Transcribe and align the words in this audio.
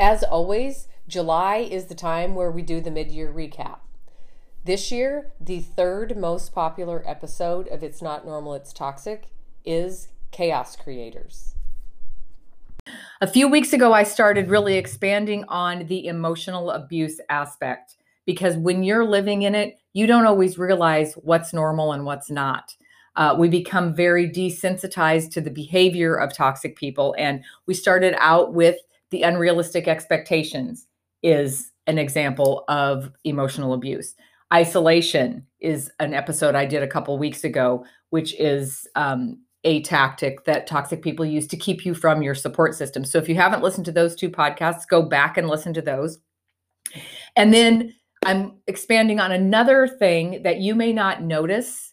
As 0.00 0.24
always, 0.24 0.88
July 1.06 1.58
is 1.58 1.84
the 1.84 1.94
time 1.94 2.34
where 2.34 2.50
we 2.50 2.62
do 2.62 2.80
the 2.80 2.90
mid 2.90 3.12
year 3.12 3.32
recap. 3.32 3.78
This 4.64 4.90
year, 4.90 5.30
the 5.40 5.60
third 5.60 6.16
most 6.16 6.52
popular 6.52 7.04
episode 7.06 7.68
of 7.68 7.84
It's 7.84 8.02
Not 8.02 8.26
Normal, 8.26 8.54
It's 8.54 8.72
Toxic 8.72 9.28
is 9.64 10.08
Chaos 10.32 10.74
Creators. 10.74 11.54
A 13.20 13.28
few 13.28 13.46
weeks 13.46 13.72
ago, 13.72 13.92
I 13.92 14.02
started 14.02 14.50
really 14.50 14.74
expanding 14.74 15.44
on 15.46 15.86
the 15.86 16.06
emotional 16.08 16.72
abuse 16.72 17.20
aspect 17.28 17.94
because 18.26 18.56
when 18.56 18.82
you're 18.82 19.04
living 19.04 19.42
in 19.42 19.54
it, 19.54 19.78
you 19.92 20.08
don't 20.08 20.26
always 20.26 20.58
realize 20.58 21.14
what's 21.14 21.54
normal 21.54 21.92
and 21.92 22.04
what's 22.04 22.30
not. 22.30 22.74
Uh, 23.14 23.36
we 23.38 23.48
become 23.48 23.94
very 23.94 24.28
desensitized 24.28 25.30
to 25.30 25.40
the 25.40 25.50
behavior 25.50 26.16
of 26.16 26.34
toxic 26.34 26.74
people. 26.74 27.14
And 27.16 27.44
we 27.66 27.74
started 27.74 28.16
out 28.18 28.54
with 28.54 28.76
the 29.14 29.22
unrealistic 29.22 29.86
expectations, 29.86 30.88
is 31.22 31.70
an 31.86 31.98
example 31.98 32.64
of 32.66 33.12
emotional 33.22 33.72
abuse. 33.72 34.16
Isolation 34.52 35.46
is 35.60 35.88
an 36.00 36.12
episode 36.14 36.56
I 36.56 36.66
did 36.66 36.82
a 36.82 36.88
couple 36.88 37.16
weeks 37.16 37.44
ago, 37.44 37.84
which 38.10 38.34
is 38.40 38.88
um, 38.96 39.38
a 39.62 39.82
tactic 39.82 40.44
that 40.46 40.66
toxic 40.66 41.00
people 41.00 41.24
use 41.24 41.46
to 41.46 41.56
keep 41.56 41.86
you 41.86 41.94
from 41.94 42.22
your 42.22 42.34
support 42.34 42.74
system. 42.74 43.04
So 43.04 43.18
if 43.18 43.28
you 43.28 43.36
haven't 43.36 43.62
listened 43.62 43.86
to 43.86 43.92
those 43.92 44.16
two 44.16 44.30
podcasts, 44.30 44.88
go 44.88 45.00
back 45.00 45.38
and 45.38 45.48
listen 45.48 45.72
to 45.74 45.82
those. 45.82 46.18
And 47.36 47.54
then 47.54 47.94
I'm 48.24 48.54
expanding 48.66 49.20
on 49.20 49.30
another 49.30 49.86
thing 49.86 50.42
that 50.42 50.58
you 50.58 50.74
may 50.74 50.92
not 50.92 51.22
notice 51.22 51.92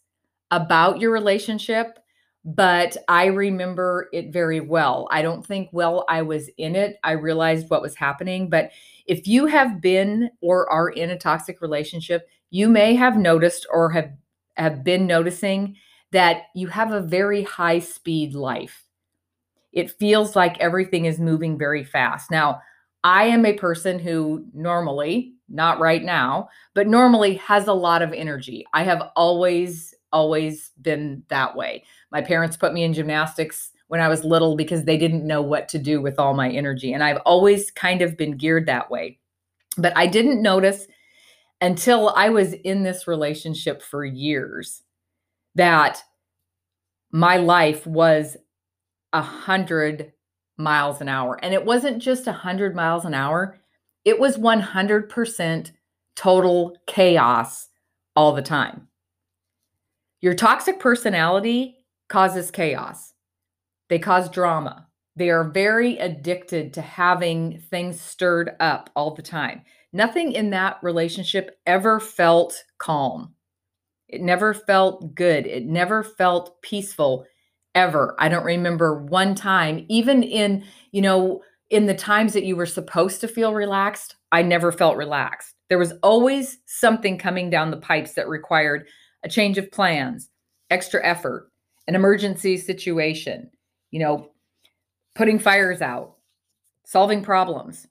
about 0.49 0.99
your 0.99 1.11
relationship, 1.11 1.99
but 2.43 2.97
I 3.07 3.25
remember 3.25 4.09
it 4.11 4.33
very 4.33 4.59
well. 4.59 5.07
I 5.11 5.21
don't 5.21 5.45
think 5.45 5.69
while 5.71 6.05
I 6.09 6.23
was 6.23 6.49
in 6.57 6.75
it, 6.75 6.97
I 7.03 7.11
realized 7.11 7.69
what 7.69 7.81
was 7.81 7.95
happening. 7.95 8.49
But 8.49 8.71
if 9.05 9.27
you 9.27 9.45
have 9.45 9.81
been 9.81 10.29
or 10.41 10.69
are 10.71 10.89
in 10.89 11.11
a 11.11 11.17
toxic 11.17 11.61
relationship, 11.61 12.27
you 12.49 12.67
may 12.67 12.95
have 12.95 13.17
noticed 13.17 13.67
or 13.71 13.91
have, 13.91 14.11
have 14.57 14.83
been 14.83 15.05
noticing 15.05 15.75
that 16.11 16.43
you 16.55 16.67
have 16.67 16.91
a 16.91 17.01
very 17.01 17.43
high 17.43 17.79
speed 17.79 18.33
life. 18.33 18.85
It 19.71 19.91
feels 19.91 20.35
like 20.35 20.59
everything 20.59 21.05
is 21.05 21.19
moving 21.19 21.57
very 21.57 21.83
fast. 21.83 22.29
Now, 22.29 22.61
I 23.03 23.25
am 23.25 23.45
a 23.45 23.53
person 23.53 23.99
who 23.99 24.45
normally, 24.53 25.33
not 25.47 25.79
right 25.79 26.03
now, 26.03 26.49
but 26.73 26.87
normally 26.87 27.35
has 27.35 27.67
a 27.67 27.73
lot 27.73 28.01
of 28.01 28.13
energy. 28.13 28.65
I 28.73 28.83
have 28.83 29.11
always, 29.15 29.93
always 30.11 30.71
been 30.81 31.23
that 31.29 31.55
way. 31.55 31.83
My 32.11 32.21
parents 32.21 32.57
put 32.57 32.73
me 32.73 32.83
in 32.83 32.93
gymnastics 32.93 33.71
when 33.87 33.99
I 33.99 34.07
was 34.07 34.23
little 34.23 34.55
because 34.55 34.85
they 34.85 34.97
didn't 34.97 35.27
know 35.27 35.41
what 35.41 35.67
to 35.69 35.79
do 35.79 36.01
with 36.01 36.17
all 36.17 36.33
my 36.33 36.49
energy. 36.49 36.93
And 36.93 37.03
I've 37.03 37.21
always 37.25 37.71
kind 37.71 38.01
of 38.01 38.17
been 38.17 38.37
geared 38.37 38.65
that 38.67 38.89
way. 38.89 39.19
But 39.77 39.95
I 39.97 40.07
didn't 40.07 40.41
notice 40.41 40.87
until 41.59 42.09
I 42.15 42.29
was 42.29 42.53
in 42.53 42.83
this 42.83 43.07
relationship 43.07 43.81
for 43.81 44.03
years 44.03 44.81
that 45.55 46.03
my 47.11 47.37
life 47.37 47.85
was 47.85 48.37
a 49.13 49.21
hundred 49.21 50.13
miles 50.57 51.01
an 51.01 51.09
hour. 51.09 51.37
And 51.43 51.53
it 51.53 51.65
wasn't 51.65 52.01
just 52.01 52.27
a 52.27 52.31
hundred 52.31 52.75
miles 52.75 53.05
an 53.05 53.13
hour, 53.13 53.59
it 54.05 54.19
was 54.19 54.37
100% 54.37 55.71
total 56.15 56.77
chaos 56.87 57.67
all 58.15 58.33
the 58.33 58.41
time. 58.41 58.87
Your 60.21 60.35
toxic 60.35 60.79
personality 60.79 61.77
causes 62.07 62.51
chaos. 62.51 63.13
They 63.89 63.97
cause 63.97 64.29
drama. 64.29 64.87
They 65.15 65.29
are 65.29 65.43
very 65.43 65.97
addicted 65.97 66.73
to 66.75 66.81
having 66.81 67.59
things 67.69 67.99
stirred 67.99 68.51
up 68.59 68.89
all 68.95 69.15
the 69.15 69.23
time. 69.23 69.63
Nothing 69.91 70.31
in 70.31 70.51
that 70.51 70.77
relationship 70.81 71.59
ever 71.65 71.99
felt 71.99 72.63
calm. 72.77 73.33
It 74.07 74.21
never 74.21 74.53
felt 74.53 75.15
good. 75.15 75.47
It 75.47 75.65
never 75.65 76.03
felt 76.03 76.61
peaceful 76.61 77.25
ever. 77.73 78.15
I 78.19 78.29
don't 78.29 78.45
remember 78.45 79.03
one 79.03 79.35
time, 79.35 79.85
even 79.89 80.21
in, 80.21 80.63
you 80.91 81.01
know, 81.01 81.41
in 81.69 81.85
the 81.87 81.95
times 81.95 82.33
that 82.33 82.43
you 82.43 82.55
were 82.55 82.65
supposed 82.65 83.21
to 83.21 83.27
feel 83.27 83.53
relaxed, 83.53 84.17
I 84.31 84.43
never 84.43 84.71
felt 84.71 84.97
relaxed. 84.97 85.55
There 85.69 85.77
was 85.77 85.93
always 86.03 86.59
something 86.65 87.17
coming 87.17 87.49
down 87.49 87.71
the 87.71 87.77
pipes 87.77 88.13
that 88.13 88.27
required 88.27 88.87
a 89.23 89.29
change 89.29 89.57
of 89.57 89.71
plans, 89.71 90.29
extra 90.69 91.05
effort, 91.05 91.51
an 91.87 91.95
emergency 91.95 92.57
situation, 92.57 93.49
you 93.91 93.99
know, 93.99 94.31
putting 95.15 95.39
fires 95.39 95.81
out, 95.81 96.15
solving 96.85 97.23
problems. 97.23 97.87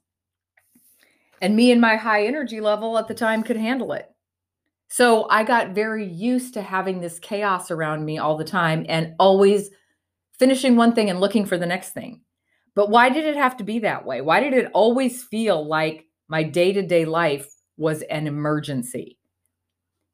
And 1.41 1.55
me 1.55 1.71
and 1.71 1.81
my 1.81 1.95
high 1.95 2.25
energy 2.25 2.61
level 2.61 2.97
at 2.97 3.07
the 3.07 3.13
time 3.13 3.43
could 3.43 3.57
handle 3.57 3.93
it. 3.93 4.07
So 4.89 5.27
I 5.29 5.43
got 5.43 5.69
very 5.69 6.05
used 6.05 6.53
to 6.55 6.61
having 6.61 6.99
this 6.99 7.17
chaos 7.17 7.71
around 7.71 8.03
me 8.03 8.17
all 8.17 8.37
the 8.37 8.43
time 8.43 8.85
and 8.89 9.15
always 9.19 9.69
finishing 10.37 10.75
one 10.75 10.93
thing 10.93 11.09
and 11.09 11.21
looking 11.21 11.45
for 11.45 11.57
the 11.57 11.65
next 11.65 11.91
thing. 11.91 12.21
But 12.75 12.89
why 12.89 13.09
did 13.09 13.25
it 13.25 13.37
have 13.37 13.57
to 13.57 13.63
be 13.63 13.79
that 13.79 14.05
way? 14.05 14.21
Why 14.21 14.39
did 14.39 14.53
it 14.53 14.71
always 14.73 15.23
feel 15.23 15.65
like 15.65 16.07
my 16.27 16.43
day 16.43 16.73
to 16.73 16.81
day 16.81 17.05
life 17.05 17.47
was 17.77 18.01
an 18.03 18.27
emergency? 18.27 19.17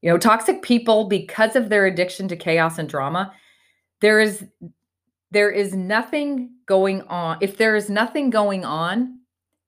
You 0.02 0.12
know, 0.12 0.18
toxic 0.18 0.62
people, 0.62 1.08
because 1.08 1.56
of 1.56 1.70
their 1.70 1.86
addiction 1.86 2.28
to 2.28 2.36
chaos 2.36 2.78
and 2.78 2.88
drama, 2.88 3.34
there 4.02 4.20
is 4.20 4.46
there 5.32 5.52
is 5.52 5.76
nothing 5.76 6.52
going 6.66 7.02
on. 7.04 7.38
If 7.42 7.58
there 7.58 7.76
is 7.76 7.90
nothing 7.90 8.30
going 8.30 8.64
on, 8.64 9.20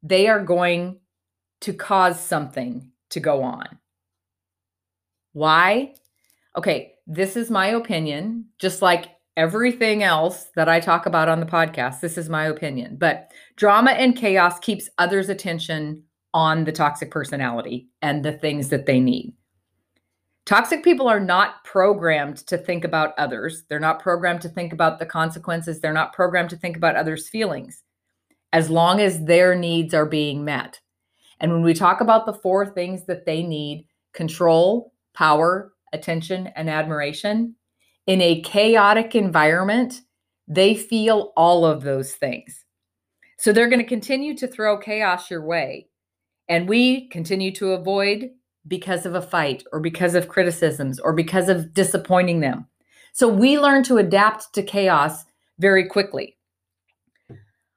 they 0.02 0.28
are 0.28 0.44
going 0.44 1.00
to 1.62 1.74
cause 1.74 2.20
something 2.20 2.92
to 3.10 3.20
go 3.20 3.44
on. 3.44 3.78
Why? 5.34 5.94
Okay, 6.58 6.94
this 7.06 7.36
is 7.36 7.52
my 7.52 7.68
opinion, 7.68 8.46
just 8.60 8.82
like 8.82 9.10
everything 9.36 10.04
else 10.04 10.48
that 10.56 10.70
I 10.70 10.80
talk 10.80 11.06
about 11.06 11.30
on 11.30 11.40
the 11.40 11.46
podcast. 11.46 12.02
This 12.02 12.18
is 12.18 12.30
my 12.30 12.46
opinion. 12.46 12.98
But 12.98 13.32
drama 13.56 13.92
and 13.92 14.16
chaos 14.16 14.60
keeps 14.60 14.90
others' 14.98 15.30
attention 15.30 16.04
on 16.34 16.66
the 16.66 16.72
toxic 16.72 17.12
personality 17.12 17.90
and 18.02 18.24
the 18.24 18.34
things 18.34 18.70
that 18.70 18.86
they 18.86 19.00
need. 19.00 19.34
Toxic 20.50 20.84
people 20.84 21.08
are 21.08 21.20
not 21.20 21.64
programmed 21.64 22.38
to 22.48 22.58
think 22.58 22.84
about 22.84 23.14
others. 23.20 23.66
They're 23.70 23.80
not 23.80 24.02
programmed 24.02 24.42
to 24.42 24.50
think 24.50 24.74
about 24.74 24.98
the 24.98 25.06
consequences. 25.06 25.80
They're 25.80 25.94
not 25.94 26.12
programmed 26.12 26.50
to 26.50 26.58
think 26.58 26.76
about 26.76 26.96
others' 26.96 27.30
feelings 27.30 27.84
as 28.52 28.68
long 28.68 29.00
as 29.00 29.24
their 29.26 29.54
needs 29.54 29.94
are 29.94 30.08
being 30.08 30.44
met. 30.44 30.80
And 31.40 31.54
when 31.54 31.62
we 31.62 31.76
talk 31.76 32.02
about 32.02 32.26
the 32.26 32.34
four 32.34 32.66
things 32.66 33.06
that 33.06 33.28
they 33.28 33.44
need 33.44 33.86
control, 34.14 34.92
power, 35.14 35.72
attention, 35.94 36.48
and 36.56 36.68
admiration. 36.68 37.54
In 38.08 38.20
a 38.20 38.42
chaotic 38.42 39.14
environment, 39.14 40.02
they 40.48 40.74
feel 40.74 41.32
all 41.38 41.64
of 41.64 41.84
those 41.84 42.14
things. 42.14 42.66
So 43.38 43.54
they're 43.54 43.70
going 43.70 43.84
to 43.84 43.86
continue 43.86 44.36
to 44.38 44.48
throw 44.48 44.80
chaos 44.80 45.30
your 45.30 45.46
way. 45.46 45.90
And 46.48 46.68
we 46.68 47.08
continue 47.10 47.52
to 47.52 47.74
avoid 47.74 48.32
because 48.70 49.06
of 49.06 49.16
a 49.16 49.22
fight 49.22 49.64
or 49.74 49.82
because 49.82 50.16
of 50.16 50.30
criticisms 50.30 51.00
or 51.00 51.12
because 51.12 51.50
of 51.50 51.74
disappointing 51.74 52.40
them. 52.40 52.68
So 53.12 53.28
we 53.28 53.60
learn 53.60 53.84
to 53.84 53.98
adapt 53.98 54.54
to 54.54 54.64
chaos 54.64 55.26
very 55.58 55.88
quickly. 55.88 56.38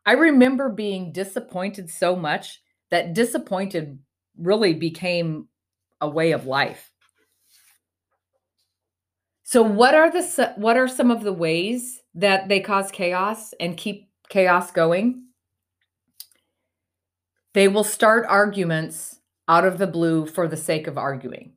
I 0.04 0.12
remember 0.12 0.68
being 0.68 1.12
disappointed 1.12 1.88
so 1.88 2.14
much 2.14 2.60
that 2.90 3.14
disappointed 3.14 3.98
really 4.36 4.74
became 4.74 5.48
a 6.00 6.08
way 6.08 6.32
of 6.32 6.46
life. 6.46 6.90
So 9.44 9.62
what 9.62 9.94
are 9.94 10.10
the 10.10 10.54
what 10.56 10.76
are 10.76 10.88
some 10.88 11.10
of 11.10 11.22
the 11.22 11.32
ways 11.32 12.00
that 12.14 12.48
they 12.48 12.60
cause 12.60 12.90
chaos 12.90 13.52
and 13.60 13.76
keep 13.76 14.08
chaos 14.28 14.70
going? 14.70 15.26
They 17.54 17.68
will 17.68 17.84
start 17.84 18.24
arguments 18.28 19.18
out 19.48 19.64
of 19.64 19.78
the 19.78 19.86
blue 19.86 20.26
for 20.26 20.48
the 20.48 20.56
sake 20.56 20.86
of 20.86 20.98
arguing. 20.98 21.52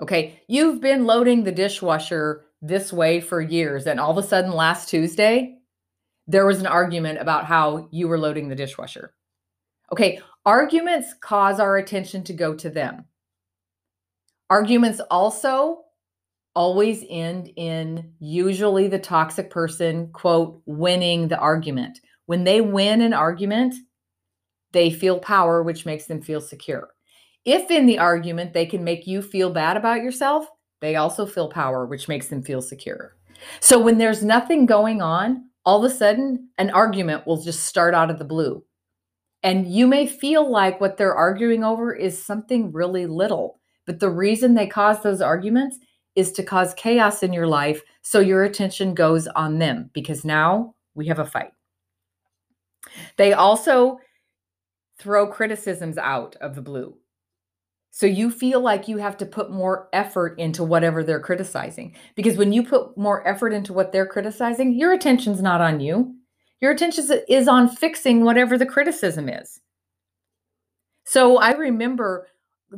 Okay, 0.00 0.42
you've 0.46 0.80
been 0.80 1.06
loading 1.06 1.44
the 1.44 1.52
dishwasher 1.52 2.44
this 2.62 2.92
way 2.92 3.20
for 3.20 3.40
years 3.40 3.86
and 3.86 3.98
all 4.00 4.10
of 4.10 4.24
a 4.24 4.26
sudden 4.26 4.52
last 4.52 4.88
Tuesday 4.88 5.58
there 6.28 6.46
was 6.46 6.60
an 6.60 6.66
argument 6.66 7.18
about 7.18 7.46
how 7.46 7.88
you 7.90 8.06
were 8.06 8.18
loading 8.18 8.48
the 8.48 8.54
dishwasher. 8.54 9.14
Okay, 9.90 10.20
arguments 10.44 11.14
cause 11.20 11.58
our 11.58 11.78
attention 11.78 12.22
to 12.24 12.34
go 12.34 12.54
to 12.54 12.68
them. 12.68 13.06
Arguments 14.50 15.00
also 15.10 15.84
always 16.54 17.04
end 17.08 17.50
in 17.56 18.12
usually 18.20 18.88
the 18.88 18.98
toxic 18.98 19.48
person, 19.48 20.08
quote, 20.12 20.60
winning 20.66 21.28
the 21.28 21.38
argument. 21.38 22.00
When 22.26 22.44
they 22.44 22.60
win 22.60 23.00
an 23.00 23.14
argument, 23.14 23.74
they 24.72 24.90
feel 24.90 25.18
power, 25.18 25.62
which 25.62 25.86
makes 25.86 26.06
them 26.06 26.20
feel 26.20 26.40
secure. 26.40 26.88
If 27.44 27.70
in 27.70 27.86
the 27.86 27.98
argument 27.98 28.52
they 28.52 28.66
can 28.66 28.84
make 28.84 29.06
you 29.06 29.22
feel 29.22 29.50
bad 29.50 29.76
about 29.76 30.02
yourself, 30.02 30.46
they 30.80 30.96
also 30.96 31.26
feel 31.26 31.48
power, 31.48 31.86
which 31.86 32.08
makes 32.08 32.28
them 32.28 32.42
feel 32.42 32.62
secure. 32.62 33.16
So 33.60 33.78
when 33.78 33.98
there's 33.98 34.22
nothing 34.22 34.66
going 34.66 35.00
on, 35.00 35.44
all 35.64 35.84
of 35.84 35.90
a 35.90 35.94
sudden 35.94 36.48
an 36.58 36.70
argument 36.70 37.26
will 37.26 37.40
just 37.40 37.64
start 37.64 37.94
out 37.94 38.10
of 38.10 38.18
the 38.18 38.24
blue. 38.24 38.64
And 39.42 39.66
you 39.66 39.86
may 39.86 40.06
feel 40.06 40.50
like 40.50 40.80
what 40.80 40.96
they're 40.96 41.14
arguing 41.14 41.62
over 41.62 41.94
is 41.94 42.22
something 42.22 42.72
really 42.72 43.06
little, 43.06 43.60
but 43.86 44.00
the 44.00 44.10
reason 44.10 44.54
they 44.54 44.66
cause 44.66 45.02
those 45.02 45.20
arguments 45.20 45.78
is 46.16 46.32
to 46.32 46.42
cause 46.42 46.74
chaos 46.74 47.22
in 47.22 47.32
your 47.32 47.46
life 47.46 47.82
so 48.02 48.18
your 48.18 48.42
attention 48.42 48.94
goes 48.94 49.28
on 49.28 49.58
them 49.58 49.90
because 49.92 50.24
now 50.24 50.74
we 50.94 51.06
have 51.06 51.20
a 51.20 51.24
fight. 51.24 51.52
They 53.16 53.32
also 53.32 54.00
throw 54.98 55.26
criticisms 55.26 55.98
out 55.98 56.36
of 56.40 56.54
the 56.54 56.62
blue. 56.62 56.96
So 57.90 58.06
you 58.06 58.30
feel 58.30 58.60
like 58.60 58.86
you 58.86 58.98
have 58.98 59.16
to 59.18 59.26
put 59.26 59.50
more 59.50 59.88
effort 59.92 60.38
into 60.38 60.62
whatever 60.62 61.02
they're 61.02 61.20
criticizing. 61.20 61.96
Because 62.14 62.36
when 62.36 62.52
you 62.52 62.62
put 62.62 62.96
more 62.96 63.26
effort 63.26 63.52
into 63.52 63.72
what 63.72 63.92
they're 63.92 64.06
criticizing, 64.06 64.74
your 64.74 64.92
attention's 64.92 65.40
not 65.40 65.60
on 65.60 65.80
you. 65.80 66.14
Your 66.60 66.72
attention 66.72 67.04
is 67.28 67.48
on 67.48 67.68
fixing 67.68 68.24
whatever 68.24 68.58
the 68.58 68.66
criticism 68.66 69.28
is. 69.28 69.60
So 71.04 71.38
I 71.38 71.52
remember 71.52 72.28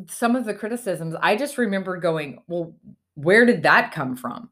some 0.07 0.37
of 0.37 0.45
the 0.45 0.55
criticisms. 0.55 1.17
I 1.21 1.35
just 1.37 1.59
remember 1.59 1.97
going, 1.97 2.43
well, 2.47 2.75
where 3.15 3.45
did 3.45 3.65
that 3.65 3.93
come 3.93 4.17
from? 4.17 4.51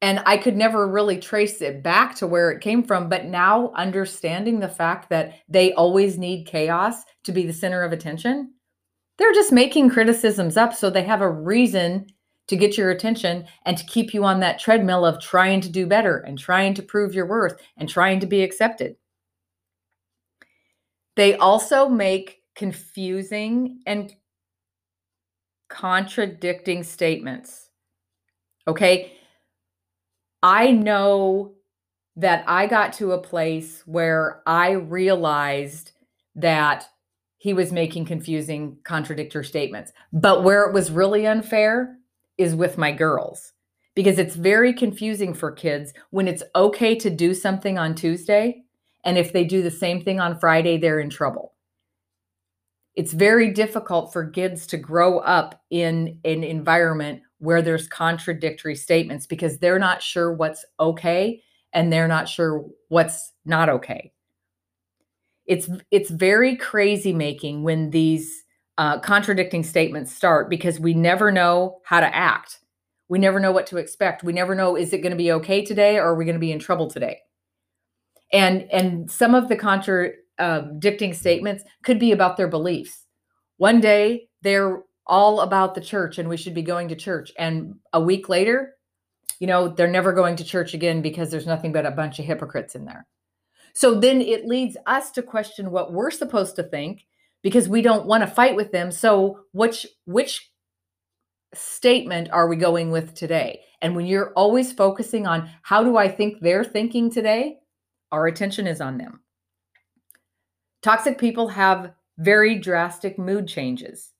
And 0.00 0.22
I 0.26 0.36
could 0.36 0.56
never 0.56 0.86
really 0.86 1.18
trace 1.18 1.60
it 1.60 1.82
back 1.82 2.14
to 2.16 2.26
where 2.26 2.50
it 2.50 2.60
came 2.60 2.84
from. 2.84 3.08
But 3.08 3.24
now 3.24 3.72
understanding 3.74 4.60
the 4.60 4.68
fact 4.68 5.10
that 5.10 5.34
they 5.48 5.72
always 5.72 6.18
need 6.18 6.46
chaos 6.46 7.02
to 7.24 7.32
be 7.32 7.46
the 7.46 7.52
center 7.52 7.82
of 7.82 7.92
attention, 7.92 8.54
they're 9.18 9.32
just 9.32 9.52
making 9.52 9.90
criticisms 9.90 10.56
up 10.56 10.72
so 10.72 10.88
they 10.88 11.02
have 11.02 11.20
a 11.20 11.30
reason 11.30 12.06
to 12.46 12.56
get 12.56 12.78
your 12.78 12.90
attention 12.90 13.44
and 13.66 13.76
to 13.76 13.84
keep 13.84 14.14
you 14.14 14.24
on 14.24 14.40
that 14.40 14.58
treadmill 14.58 15.04
of 15.04 15.20
trying 15.20 15.60
to 15.60 15.68
do 15.68 15.86
better 15.86 16.18
and 16.18 16.38
trying 16.38 16.74
to 16.74 16.82
prove 16.82 17.14
your 17.14 17.26
worth 17.26 17.60
and 17.76 17.88
trying 17.88 18.20
to 18.20 18.26
be 18.26 18.42
accepted. 18.42 18.96
They 21.16 21.34
also 21.36 21.88
make 21.88 22.42
confusing 22.54 23.80
and 23.86 24.14
contradicting 25.68 26.84
statements. 26.84 27.68
Okay. 28.66 29.17
I 30.42 30.70
know 30.70 31.54
that 32.16 32.44
I 32.46 32.66
got 32.66 32.92
to 32.94 33.12
a 33.12 33.22
place 33.22 33.82
where 33.86 34.42
I 34.46 34.72
realized 34.72 35.92
that 36.34 36.88
he 37.38 37.52
was 37.52 37.72
making 37.72 38.04
confusing, 38.04 38.78
contradictory 38.84 39.44
statements. 39.44 39.92
But 40.12 40.42
where 40.42 40.64
it 40.64 40.74
was 40.74 40.90
really 40.90 41.26
unfair 41.26 41.96
is 42.36 42.54
with 42.54 42.78
my 42.78 42.92
girls 42.92 43.52
because 43.94 44.18
it's 44.18 44.36
very 44.36 44.72
confusing 44.72 45.34
for 45.34 45.50
kids 45.50 45.92
when 46.10 46.28
it's 46.28 46.42
okay 46.54 46.94
to 46.96 47.10
do 47.10 47.34
something 47.34 47.78
on 47.78 47.94
Tuesday. 47.94 48.62
And 49.04 49.16
if 49.16 49.32
they 49.32 49.44
do 49.44 49.62
the 49.62 49.70
same 49.70 50.02
thing 50.02 50.20
on 50.20 50.38
Friday, 50.38 50.76
they're 50.76 51.00
in 51.00 51.10
trouble. 51.10 51.54
It's 52.96 53.12
very 53.12 53.52
difficult 53.52 54.12
for 54.12 54.28
kids 54.28 54.66
to 54.68 54.76
grow 54.76 55.20
up 55.20 55.62
in 55.70 56.18
an 56.24 56.42
environment 56.42 57.22
where 57.38 57.62
there's 57.62 57.86
contradictory 57.86 58.74
statements 58.74 59.26
because 59.26 59.58
they're 59.58 59.78
not 59.78 60.02
sure 60.02 60.32
what's 60.32 60.64
okay 60.80 61.42
and 61.72 61.92
they're 61.92 62.08
not 62.08 62.28
sure 62.28 62.64
what's 62.88 63.32
not 63.44 63.68
okay. 63.68 64.12
It's 65.46 65.68
it's 65.90 66.10
very 66.10 66.56
crazy 66.56 67.12
making 67.12 67.62
when 67.62 67.90
these 67.90 68.44
uh, 68.76 68.98
contradicting 69.00 69.64
statements 69.64 70.12
start 70.12 70.50
because 70.50 70.78
we 70.78 70.94
never 70.94 71.32
know 71.32 71.78
how 71.84 72.00
to 72.00 72.14
act. 72.14 72.60
We 73.08 73.18
never 73.18 73.40
know 73.40 73.52
what 73.52 73.66
to 73.68 73.78
expect. 73.78 74.22
We 74.22 74.32
never 74.32 74.54
know 74.54 74.76
is 74.76 74.92
it 74.92 74.98
going 74.98 75.12
to 75.12 75.16
be 75.16 75.32
okay 75.32 75.64
today 75.64 75.96
or 75.96 76.08
are 76.08 76.14
we 76.14 76.24
going 76.24 76.36
to 76.36 76.40
be 76.40 76.52
in 76.52 76.58
trouble 76.58 76.88
today? 76.88 77.20
And 78.32 78.70
and 78.70 79.10
some 79.10 79.34
of 79.34 79.48
the 79.48 79.56
contradicting 79.56 81.14
statements 81.14 81.64
could 81.82 81.98
be 81.98 82.12
about 82.12 82.36
their 82.36 82.48
beliefs. 82.48 83.06
One 83.56 83.80
day 83.80 84.28
they're 84.42 84.82
all 85.08 85.40
about 85.40 85.74
the 85.74 85.80
church 85.80 86.18
and 86.18 86.28
we 86.28 86.36
should 86.36 86.54
be 86.54 86.62
going 86.62 86.88
to 86.88 86.96
church 86.96 87.32
and 87.38 87.76
a 87.92 88.00
week 88.00 88.28
later, 88.28 88.74
you 89.40 89.46
know, 89.46 89.68
they're 89.68 89.88
never 89.88 90.12
going 90.12 90.36
to 90.36 90.44
church 90.44 90.74
again 90.74 91.00
because 91.00 91.30
there's 91.30 91.46
nothing 91.46 91.72
but 91.72 91.86
a 91.86 91.90
bunch 91.90 92.18
of 92.18 92.24
hypocrites 92.24 92.74
in 92.74 92.84
there. 92.84 93.06
So 93.74 93.98
then 93.98 94.20
it 94.20 94.46
leads 94.46 94.76
us 94.86 95.10
to 95.12 95.22
question 95.22 95.70
what 95.70 95.92
we're 95.92 96.10
supposed 96.10 96.56
to 96.56 96.62
think 96.62 97.06
because 97.42 97.68
we 97.68 97.82
don't 97.82 98.06
want 98.06 98.22
to 98.22 98.26
fight 98.26 98.56
with 98.56 98.72
them. 98.72 98.90
So 98.90 99.40
which 99.52 99.86
which 100.04 100.50
statement 101.54 102.30
are 102.30 102.48
we 102.48 102.56
going 102.56 102.90
with 102.90 103.14
today? 103.14 103.60
And 103.80 103.94
when 103.94 104.06
you're 104.06 104.32
always 104.34 104.72
focusing 104.72 105.26
on 105.26 105.48
how 105.62 105.84
do 105.84 105.96
I 105.96 106.08
think 106.08 106.40
they're 106.40 106.64
thinking 106.64 107.10
today, 107.10 107.58
our 108.10 108.26
attention 108.26 108.66
is 108.66 108.80
on 108.80 108.98
them. 108.98 109.20
Toxic 110.82 111.18
people 111.18 111.48
have 111.48 111.92
very 112.18 112.58
drastic 112.58 113.18
mood 113.18 113.46
changes. 113.46 114.12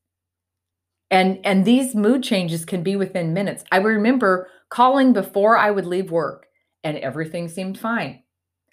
And 1.10 1.38
and 1.44 1.64
these 1.64 1.94
mood 1.94 2.22
changes 2.22 2.64
can 2.64 2.82
be 2.82 2.96
within 2.96 3.32
minutes. 3.32 3.64
I 3.72 3.78
remember 3.78 4.48
calling 4.68 5.12
before 5.12 5.56
I 5.56 5.70
would 5.70 5.86
leave 5.86 6.10
work 6.10 6.46
and 6.84 6.98
everything 6.98 7.48
seemed 7.48 7.78
fine. 7.78 8.22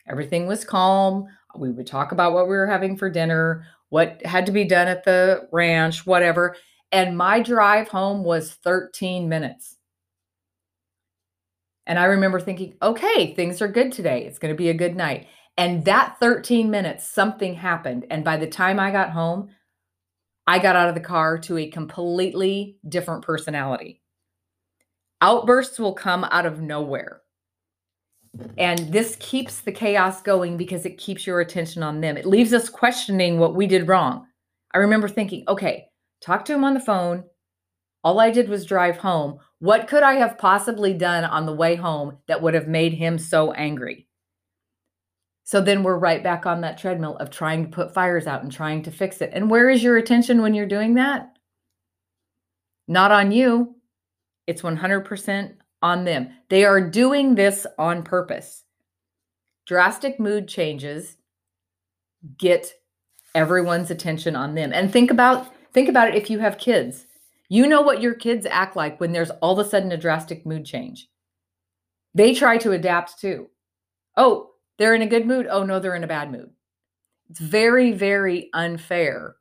Everything 0.07 0.45
was 0.45 0.65
calm. 0.65 1.25
We 1.57 1.71
would 1.71 1.87
talk 1.87 2.11
about 2.11 2.33
what 2.33 2.47
we 2.47 2.55
were 2.55 2.67
having 2.67 2.97
for 2.97 3.09
dinner 3.09 3.65
what 3.89 4.25
had 4.25 4.45
to 4.45 4.51
be 4.51 4.65
done 4.65 4.87
at 4.87 5.03
the 5.03 5.47
ranch, 5.51 6.05
whatever. 6.05 6.55
And 6.91 7.17
my 7.17 7.39
drive 7.41 7.87
home 7.87 8.23
was 8.23 8.51
13 8.51 9.29
minutes. 9.29 9.77
And 11.87 11.99
I 11.99 12.05
remember 12.05 12.39
thinking, 12.39 12.75
okay, 12.81 13.33
things 13.35 13.61
are 13.61 13.67
good 13.67 13.91
today. 13.91 14.25
It's 14.25 14.39
going 14.39 14.53
to 14.53 14.57
be 14.57 14.69
a 14.69 14.73
good 14.73 14.95
night. 14.95 15.27
And 15.55 15.85
that 15.85 16.17
13 16.19 16.69
minutes, 16.69 17.07
something 17.07 17.55
happened. 17.55 18.05
And 18.09 18.23
by 18.23 18.37
the 18.37 18.47
time 18.47 18.79
I 18.79 18.91
got 18.91 19.11
home, 19.11 19.49
I 20.47 20.59
got 20.59 20.75
out 20.75 20.89
of 20.89 20.95
the 20.95 21.01
car 21.01 21.37
to 21.39 21.57
a 21.57 21.69
completely 21.69 22.77
different 22.87 23.23
personality. 23.23 24.01
Outbursts 25.21 25.79
will 25.79 25.93
come 25.93 26.23
out 26.25 26.45
of 26.45 26.61
nowhere. 26.61 27.21
And 28.57 28.79
this 28.91 29.15
keeps 29.19 29.61
the 29.61 29.71
chaos 29.71 30.21
going 30.21 30.57
because 30.57 30.85
it 30.85 30.97
keeps 30.97 31.25
your 31.25 31.39
attention 31.39 31.81
on 31.83 32.01
them. 32.01 32.17
It 32.17 32.25
leaves 32.25 32.53
us 32.53 32.69
questioning 32.69 33.39
what 33.39 33.55
we 33.55 33.65
did 33.65 33.87
wrong. 33.87 34.27
I 34.73 34.79
remember 34.79 35.07
thinking, 35.07 35.45
okay, 35.47 35.87
talk 36.21 36.45
to 36.45 36.53
him 36.53 36.63
on 36.63 36.73
the 36.73 36.79
phone. 36.79 37.23
All 38.03 38.19
I 38.19 38.29
did 38.29 38.49
was 38.49 38.65
drive 38.65 38.97
home. 38.97 39.39
What 39.59 39.87
could 39.87 40.03
I 40.03 40.15
have 40.15 40.37
possibly 40.37 40.93
done 40.93 41.23
on 41.23 41.45
the 41.45 41.55
way 41.55 41.75
home 41.75 42.17
that 42.27 42.41
would 42.41 42.53
have 42.53 42.67
made 42.67 42.93
him 42.93 43.17
so 43.17 43.51
angry? 43.53 44.04
So 45.45 45.61
then 45.61 45.83
we're 45.83 45.97
right 45.97 46.23
back 46.23 46.47
on 46.47 46.61
that 46.61 46.79
treadmill 46.79 47.17
of 47.17 47.29
trying 47.29 47.63
to 47.65 47.69
put 47.69 47.93
fires 47.93 48.25
out 48.25 48.41
and 48.41 48.51
trying 48.51 48.81
to 48.83 48.91
fix 48.91 49.21
it. 49.21 49.29
And 49.31 49.49
where 49.49 49.69
is 49.69 49.83
your 49.83 49.97
attention 49.97 50.41
when 50.41 50.55
you're 50.55 50.65
doing 50.65 50.95
that? 50.95 51.37
Not 52.87 53.11
on 53.11 53.31
you. 53.31 53.75
It's 54.47 54.63
100% 54.63 55.55
on 55.83 56.03
them. 56.03 56.29
They 56.49 56.65
are 56.65 56.81
doing 56.81 57.35
this 57.35 57.67
on 57.77 58.01
purpose. 58.01 58.63
Drastic 59.67 60.19
mood 60.19 60.47
changes 60.47 61.17
get 62.39 62.73
everyone's 63.35 63.91
attention 63.91 64.35
on 64.35 64.55
them. 64.55 64.73
And 64.73 64.91
think 64.91 65.11
about 65.11 65.53
think 65.73 65.89
about 65.89 66.07
it 66.07 66.15
if 66.15 66.29
you 66.31 66.39
have 66.39 66.57
kids. 66.57 67.05
You 67.49 67.67
know 67.67 67.81
what 67.81 68.01
your 68.01 68.15
kids 68.15 68.47
act 68.49 68.75
like 68.75 68.99
when 68.99 69.11
there's 69.11 69.29
all 69.29 69.59
of 69.59 69.65
a 69.65 69.69
sudden 69.69 69.91
a 69.91 69.97
drastic 69.97 70.43
mood 70.43 70.65
change. 70.65 71.07
They 72.15 72.33
try 72.33 72.57
to 72.59 72.71
adapt 72.71 73.19
too. 73.19 73.49
Oh, 74.17 74.51
they're 74.77 74.95
in 74.95 75.01
a 75.01 75.07
good 75.07 75.25
mood. 75.25 75.47
Oh 75.49 75.63
no, 75.63 75.79
they're 75.79 75.95
in 75.95 76.03
a 76.03 76.07
bad 76.07 76.31
mood. 76.31 76.49
It's 77.29 77.39
very 77.39 77.91
very 77.91 78.49
unfair 78.53 79.35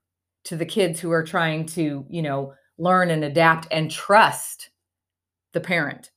to 0.45 0.57
the 0.57 0.67
kids 0.67 1.01
who 1.01 1.11
are 1.11 1.25
trying 1.25 1.67
to, 1.67 2.05
you 2.09 2.23
know, 2.23 2.55
learn 2.79 3.11
and 3.11 3.25
adapt 3.25 3.67
and 3.71 3.91
trust 3.91 4.71
the 5.53 5.61
parent. 5.61 6.11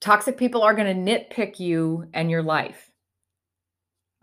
Toxic 0.00 0.36
people 0.36 0.62
are 0.62 0.74
going 0.74 1.04
to 1.04 1.12
nitpick 1.12 1.60
you 1.60 2.08
and 2.12 2.30
your 2.30 2.42
life. 2.42 2.90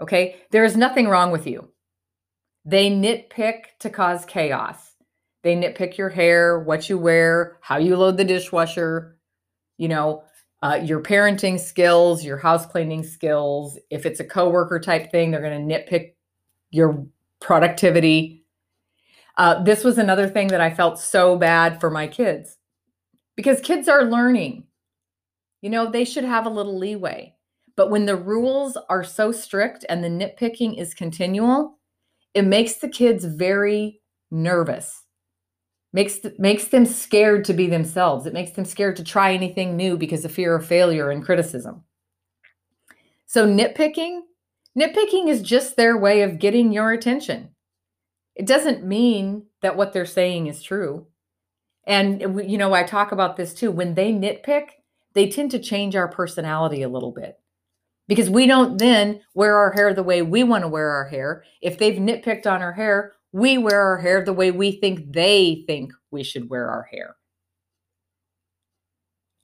Okay? 0.01 0.37
There 0.51 0.63
is 0.63 0.77
nothing 0.77 1.07
wrong 1.07 1.31
with 1.31 1.47
you. 1.47 1.69
They 2.65 2.89
nitpick 2.89 3.77
to 3.79 3.89
cause 3.89 4.25
chaos. 4.25 4.95
They 5.43 5.55
nitpick 5.55 5.97
your 5.97 6.09
hair, 6.09 6.59
what 6.59 6.89
you 6.89 6.97
wear, 6.97 7.57
how 7.61 7.77
you 7.77 7.95
load 7.95 8.17
the 8.17 8.25
dishwasher, 8.25 9.17
you 9.77 9.87
know, 9.87 10.23
uh, 10.61 10.79
your 10.83 11.01
parenting 11.01 11.59
skills, 11.59 12.23
your 12.23 12.37
house 12.37 12.65
cleaning 12.65 13.03
skills. 13.03 13.77
If 13.89 14.05
it's 14.05 14.19
a 14.19 14.25
coworker 14.25 14.79
type 14.79 15.11
thing, 15.11 15.31
they're 15.31 15.41
going 15.41 15.67
to 15.67 15.73
nitpick 15.73 16.13
your 16.71 17.05
productivity. 17.39 18.43
Uh, 19.37 19.63
this 19.63 19.83
was 19.83 19.97
another 19.97 20.27
thing 20.27 20.47
that 20.49 20.61
I 20.61 20.73
felt 20.73 20.99
so 20.99 21.37
bad 21.37 21.79
for 21.79 21.89
my 21.89 22.07
kids 22.07 22.57
because 23.35 23.61
kids 23.61 23.87
are 23.87 24.03
learning. 24.03 24.65
You 25.61 25.69
know, 25.69 25.89
they 25.89 26.03
should 26.03 26.25
have 26.25 26.45
a 26.45 26.49
little 26.49 26.77
leeway. 26.77 27.35
But 27.77 27.89
when 27.89 28.05
the 28.05 28.17
rules 28.17 28.77
are 28.89 29.05
so 29.05 29.31
strict 29.31 29.85
and 29.87 30.03
the 30.03 30.09
nitpicking 30.09 30.77
is 30.77 30.93
continual, 30.93 31.79
it 32.33 32.41
makes 32.41 32.75
the 32.75 32.89
kids 32.89 33.23
very 33.23 34.01
nervous. 34.29 35.05
Makes 35.91 36.19
makes 36.37 36.65
them 36.65 36.85
scared 36.85 37.45
to 37.45 37.53
be 37.53 37.67
themselves. 37.67 38.25
It 38.25 38.33
makes 38.33 38.51
them 38.51 38.65
scared 38.65 38.95
to 38.97 39.03
try 39.03 39.33
anything 39.33 39.75
new 39.75 39.97
because 39.97 40.23
of 40.23 40.31
fear 40.31 40.55
of 40.55 40.65
failure 40.65 41.09
and 41.09 41.25
criticism. 41.25 41.83
So 43.25 43.47
nitpicking 43.47 44.21
Nitpicking 44.77 45.27
is 45.27 45.41
just 45.41 45.75
their 45.75 45.97
way 45.97 46.21
of 46.21 46.39
getting 46.39 46.71
your 46.71 46.91
attention. 46.91 47.49
It 48.35 48.45
doesn't 48.45 48.85
mean 48.85 49.47
that 49.61 49.75
what 49.75 49.91
they're 49.91 50.05
saying 50.05 50.47
is 50.47 50.61
true. 50.61 51.07
And, 51.85 52.21
you 52.49 52.57
know, 52.57 52.73
I 52.73 52.83
talk 52.83 53.11
about 53.11 53.35
this 53.35 53.53
too. 53.53 53.71
When 53.71 53.95
they 53.95 54.13
nitpick, 54.13 54.67
they 55.13 55.29
tend 55.29 55.51
to 55.51 55.59
change 55.59 55.95
our 55.95 56.07
personality 56.07 56.83
a 56.83 56.89
little 56.89 57.11
bit 57.11 57.39
because 58.07 58.29
we 58.29 58.45
don't 58.45 58.77
then 58.77 59.21
wear 59.33 59.57
our 59.57 59.71
hair 59.71 59.93
the 59.93 60.03
way 60.03 60.21
we 60.21 60.43
want 60.43 60.63
to 60.63 60.69
wear 60.69 60.89
our 60.89 61.07
hair. 61.07 61.43
If 61.61 61.77
they've 61.77 61.99
nitpicked 61.99 62.45
on 62.45 62.61
our 62.61 62.73
hair, 62.73 63.13
we 63.31 63.57
wear 63.57 63.81
our 63.81 63.97
hair 63.97 64.23
the 64.23 64.33
way 64.33 64.51
we 64.51 64.71
think 64.71 65.11
they 65.13 65.63
think 65.67 65.93
we 66.11 66.23
should 66.23 66.49
wear 66.49 66.69
our 66.69 66.83
hair. 66.91 67.15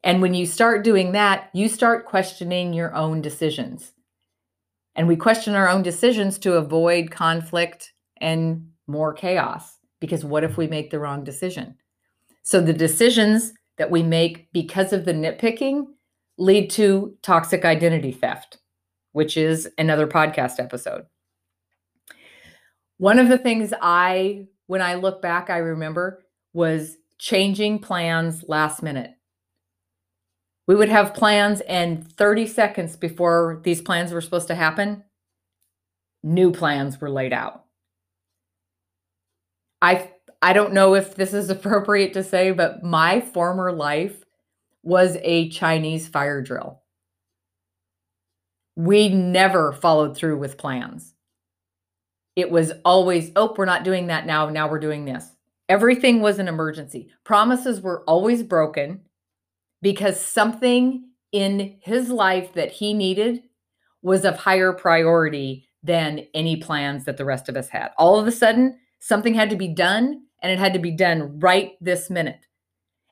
And 0.03 0.21
when 0.21 0.33
you 0.33 0.45
start 0.45 0.83
doing 0.83 1.13
that, 1.13 1.49
you 1.53 1.67
start 1.67 2.05
questioning 2.05 2.73
your 2.73 2.93
own 2.93 3.21
decisions. 3.21 3.91
And 4.95 5.07
we 5.07 5.15
question 5.15 5.55
our 5.55 5.67
own 5.67 5.81
decisions 5.81 6.37
to 6.39 6.53
avoid 6.53 7.11
conflict 7.11 7.91
and 8.21 8.69
more 8.87 9.13
chaos. 9.13 9.77
Because 9.99 10.23
what 10.23 10.43
if 10.43 10.57
we 10.57 10.67
make 10.67 10.91
the 10.91 10.99
wrong 10.99 11.23
decision? 11.23 11.75
So 12.43 12.61
the 12.61 12.73
decisions 12.73 13.53
that 13.77 13.91
we 13.91 14.03
make 14.03 14.51
because 14.53 14.93
of 14.93 15.05
the 15.05 15.13
nitpicking 15.13 15.85
lead 16.37 16.69
to 16.71 17.17
toxic 17.23 17.65
identity 17.65 18.11
theft, 18.11 18.59
which 19.13 19.37
is 19.37 19.67
another 19.77 20.07
podcast 20.07 20.59
episode. 20.59 21.05
One 22.97 23.19
of 23.19 23.27
the 23.29 23.37
things 23.37 23.73
I, 23.81 24.47
when 24.67 24.81
I 24.81 24.95
look 24.95 25.21
back, 25.21 25.49
I 25.49 25.57
remember 25.57 26.23
was 26.53 26.97
changing 27.19 27.79
plans 27.79 28.45
last 28.47 28.81
minute. 28.81 29.11
We 30.67 30.75
would 30.75 30.89
have 30.89 31.13
plans, 31.13 31.61
and 31.61 32.09
30 32.13 32.47
seconds 32.47 32.95
before 32.95 33.61
these 33.63 33.81
plans 33.81 34.11
were 34.11 34.21
supposed 34.21 34.47
to 34.47 34.55
happen, 34.55 35.03
new 36.23 36.51
plans 36.51 36.99
were 36.99 37.09
laid 37.09 37.33
out. 37.33 37.65
I 39.81 40.11
I 40.41 40.53
don't 40.53 40.73
know 40.73 40.95
if 40.95 41.15
this 41.15 41.33
is 41.33 41.49
appropriate 41.51 42.13
to 42.13 42.23
say, 42.23 42.51
but 42.51 42.83
my 42.83 43.19
former 43.21 43.71
life 43.71 44.23
was 44.83 45.17
a 45.21 45.49
Chinese 45.49 46.07
fire 46.07 46.41
drill. 46.41 46.81
We 48.75 49.09
never 49.09 49.71
followed 49.71 50.15
through 50.15 50.37
with 50.37 50.57
plans. 50.57 51.14
It 52.35 52.51
was 52.51 52.73
always, 52.83 53.31
oh, 53.35 53.53
we're 53.57 53.65
not 53.65 53.83
doing 53.83 54.07
that 54.07 54.25
now. 54.25 54.49
Now 54.49 54.69
we're 54.69 54.79
doing 54.79 55.05
this. 55.05 55.31
Everything 55.69 56.21
was 56.21 56.37
an 56.37 56.47
emergency. 56.47 57.09
Promises 57.23 57.81
were 57.81 58.03
always 58.03 58.43
broken 58.43 59.01
because 59.81 60.19
something 60.19 61.09
in 61.31 61.77
his 61.81 62.09
life 62.09 62.53
that 62.53 62.71
he 62.71 62.93
needed 62.93 63.43
was 64.01 64.25
of 64.25 64.37
higher 64.37 64.73
priority 64.73 65.67
than 65.81 66.25
any 66.33 66.57
plans 66.57 67.05
that 67.05 67.17
the 67.17 67.25
rest 67.25 67.49
of 67.49 67.55
us 67.55 67.69
had. 67.69 67.91
All 67.97 68.19
of 68.19 68.27
a 68.27 68.31
sudden, 68.31 68.79
something 68.99 69.33
had 69.33 69.49
to 69.49 69.55
be 69.55 69.67
done 69.67 70.21
and 70.41 70.51
it 70.51 70.59
had 70.59 70.73
to 70.73 70.79
be 70.79 70.91
done 70.91 71.39
right 71.39 71.71
this 71.81 72.09
minute. 72.09 72.45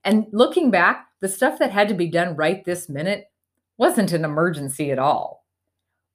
And 0.03 0.25
looking 0.31 0.69
back, 0.69 1.07
the 1.21 1.29
stuff 1.29 1.59
that 1.59 1.71
had 1.71 1.87
to 1.87 1.93
be 1.93 2.07
done 2.07 2.35
right 2.35 2.63
this 2.65 2.89
minute 2.89 3.25
wasn't 3.77 4.11
an 4.11 4.25
emergency 4.25 4.91
at 4.91 4.99
all. 4.99 5.45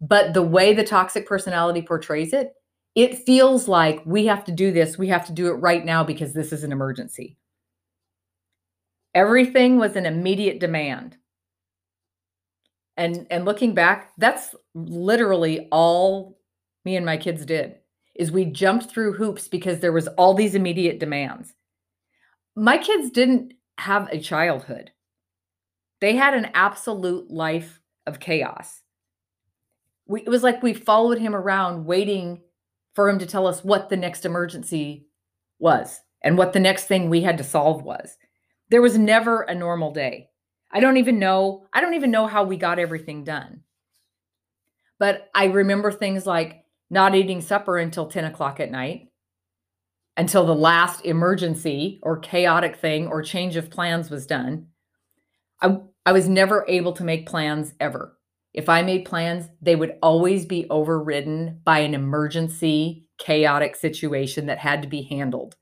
But 0.01 0.35
the 0.35 0.43
way 0.43 0.75
the 0.75 0.85
toxic 0.85 1.27
personality 1.27 1.83
portrays 1.83 2.33
it, 2.33 2.53
it 2.95 3.25
feels 3.25 3.69
like 3.69 4.03
we 4.05 4.27
have 4.27 4.45
to 4.45 4.53
do 4.53 4.73
this, 4.73 4.99
we 4.99 5.09
have 5.09 5.27
to 5.27 5.33
do 5.33 5.49
it 5.49 5.55
right 5.55 5.85
now 5.85 6.05
because 6.05 6.33
this 6.33 6.53
is 6.53 6.65
an 6.65 6.73
emergency. 6.73 7.37
Everything 9.15 9.79
was 9.79 9.97
an 9.97 10.07
immediate 10.07 10.59
demand. 10.59 11.17
And 12.97 13.27
and 13.31 13.45
looking 13.45 13.75
back, 13.75 14.13
that's 14.19 14.55
literally 14.75 15.69
all 15.71 16.39
me 16.85 16.97
and 16.97 17.07
my 17.07 17.17
kids 17.17 17.47
did. 17.47 17.77
Is 18.15 18.33
we 18.33 18.45
jumped 18.45 18.91
through 18.91 19.13
hoops 19.13 19.47
because 19.47 19.79
there 19.79 19.93
was 19.93 20.09
all 20.09 20.35
these 20.35 20.57
immediate 20.57 20.99
demands. 20.99 21.55
My 22.57 22.77
kids 22.77 23.11
didn't 23.11 23.55
have 23.79 24.09
a 24.09 24.19
childhood. 24.19 24.91
They 26.01 26.17
had 26.17 26.35
an 26.35 26.51
absolute 26.55 27.31
life 27.31 27.81
of 28.07 28.19
chaos. 28.19 28.83
We, 30.07 30.23
it 30.23 30.29
was 30.29 30.43
like 30.43 30.63
we 30.63 30.75
followed 30.75 31.19
him 31.19 31.37
around 31.37 31.87
waiting 31.87 32.41
for 32.99 33.09
him 33.09 33.21
to 33.21 33.27
tell 33.27 33.47
us 33.47 33.63
what 33.63 33.89
the 33.89 33.97
next 33.97 34.25
emergency 34.25 35.07
was 35.61 36.01
and 36.21 36.37
what 36.37 36.53
the 36.53 36.59
next 36.59 36.87
thing 36.87 37.09
we 37.09 37.21
had 37.21 37.39
to 37.39 37.45
solve 37.45 37.85
was. 37.85 38.17
There 38.71 38.83
was 38.83 38.99
never 38.99 39.43
a 39.43 39.55
normal 39.55 39.93
day. 39.93 40.31
I 40.73 40.81
don't 40.81 40.97
even 40.97 41.21
know, 41.21 41.69
I 41.73 41.81
don't 41.81 41.95
even 41.95 42.11
know 42.11 42.27
how 42.27 42.43
we 42.43 42.57
got 42.57 42.81
everything 42.81 43.23
done. 43.23 43.61
But 44.99 45.31
I 45.33 45.45
remember 45.45 45.93
things 45.93 46.27
like 46.27 46.65
not 46.91 47.15
eating 47.15 47.41
supper 47.41 47.79
until 47.79 48.09
10 48.09 48.25
o'clock 48.25 48.59
at 48.59 48.73
night, 48.73 49.13
until 50.17 50.45
the 50.45 50.53
last 50.57 51.05
emergency 51.05 52.01
or 52.03 52.19
chaotic 52.19 52.79
thing 52.79 53.07
or 53.07 53.23
change 53.23 53.55
of 53.55 53.71
plans 53.71 54.11
was 54.11 54.27
done. 54.27 54.71
I, 55.63 55.77
I 56.05 56.11
was 56.11 56.29
never 56.29 56.65
able 56.67 56.95
to 56.95 57.05
make 57.05 57.29
plans 57.29 57.75
ever. 57.79 58.18
If 58.55 58.69
I 58.69 58.83
made 58.83 59.05
plans, 59.05 59.49
they 59.61 59.77
would 59.77 59.97
always 60.03 60.47
be 60.47 60.67
overridden 60.71 61.61
by 61.65 61.81
an 61.81 61.95
emergency, 61.95 63.07
chaotic 63.19 63.77
situation 63.77 64.47
that 64.47 64.59
had 64.59 64.83
to 64.83 64.89
be 64.89 65.03
handled. 65.03 65.57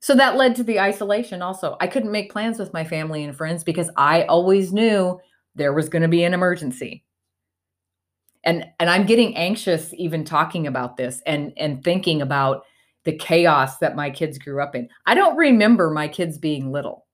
So 0.00 0.14
that 0.14 0.36
led 0.36 0.56
to 0.56 0.64
the 0.64 0.80
isolation 0.80 1.42
also. 1.42 1.76
I 1.80 1.86
couldn't 1.86 2.12
make 2.12 2.32
plans 2.32 2.58
with 2.58 2.72
my 2.72 2.84
family 2.84 3.22
and 3.22 3.36
friends 3.36 3.64
because 3.64 3.90
I 3.96 4.22
always 4.24 4.72
knew 4.72 5.20
there 5.54 5.74
was 5.74 5.88
going 5.88 6.02
to 6.02 6.08
be 6.08 6.24
an 6.24 6.34
emergency. 6.34 7.04
And 8.42 8.64
and 8.78 8.88
I'm 8.88 9.04
getting 9.04 9.36
anxious 9.36 9.92
even 9.94 10.24
talking 10.24 10.66
about 10.66 10.96
this 10.96 11.20
and 11.26 11.52
and 11.58 11.84
thinking 11.84 12.22
about 12.22 12.64
the 13.04 13.12
chaos 13.12 13.78
that 13.78 13.96
my 13.96 14.10
kids 14.10 14.38
grew 14.38 14.62
up 14.62 14.74
in. 14.74 14.88
I 15.04 15.14
don't 15.14 15.36
remember 15.36 15.90
my 15.90 16.08
kids 16.08 16.38
being 16.38 16.72
little. 16.72 17.06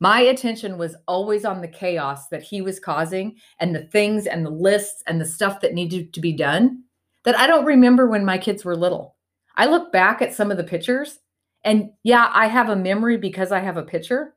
My 0.00 0.20
attention 0.20 0.78
was 0.78 0.96
always 1.06 1.44
on 1.44 1.60
the 1.60 1.68
chaos 1.68 2.28
that 2.28 2.42
he 2.42 2.62
was 2.62 2.80
causing 2.80 3.36
and 3.58 3.74
the 3.74 3.84
things 3.84 4.26
and 4.26 4.44
the 4.44 4.50
lists 4.50 5.02
and 5.06 5.20
the 5.20 5.26
stuff 5.26 5.60
that 5.60 5.74
needed 5.74 6.14
to 6.14 6.20
be 6.20 6.32
done 6.32 6.84
that 7.24 7.38
I 7.38 7.46
don't 7.46 7.66
remember 7.66 8.08
when 8.08 8.24
my 8.24 8.38
kids 8.38 8.64
were 8.64 8.76
little. 8.76 9.16
I 9.56 9.66
look 9.66 9.92
back 9.92 10.22
at 10.22 10.34
some 10.34 10.50
of 10.50 10.56
the 10.56 10.64
pictures 10.64 11.18
and 11.64 11.90
yeah, 12.02 12.30
I 12.32 12.46
have 12.46 12.70
a 12.70 12.76
memory 12.76 13.18
because 13.18 13.52
I 13.52 13.60
have 13.60 13.76
a 13.76 13.82
picture, 13.82 14.34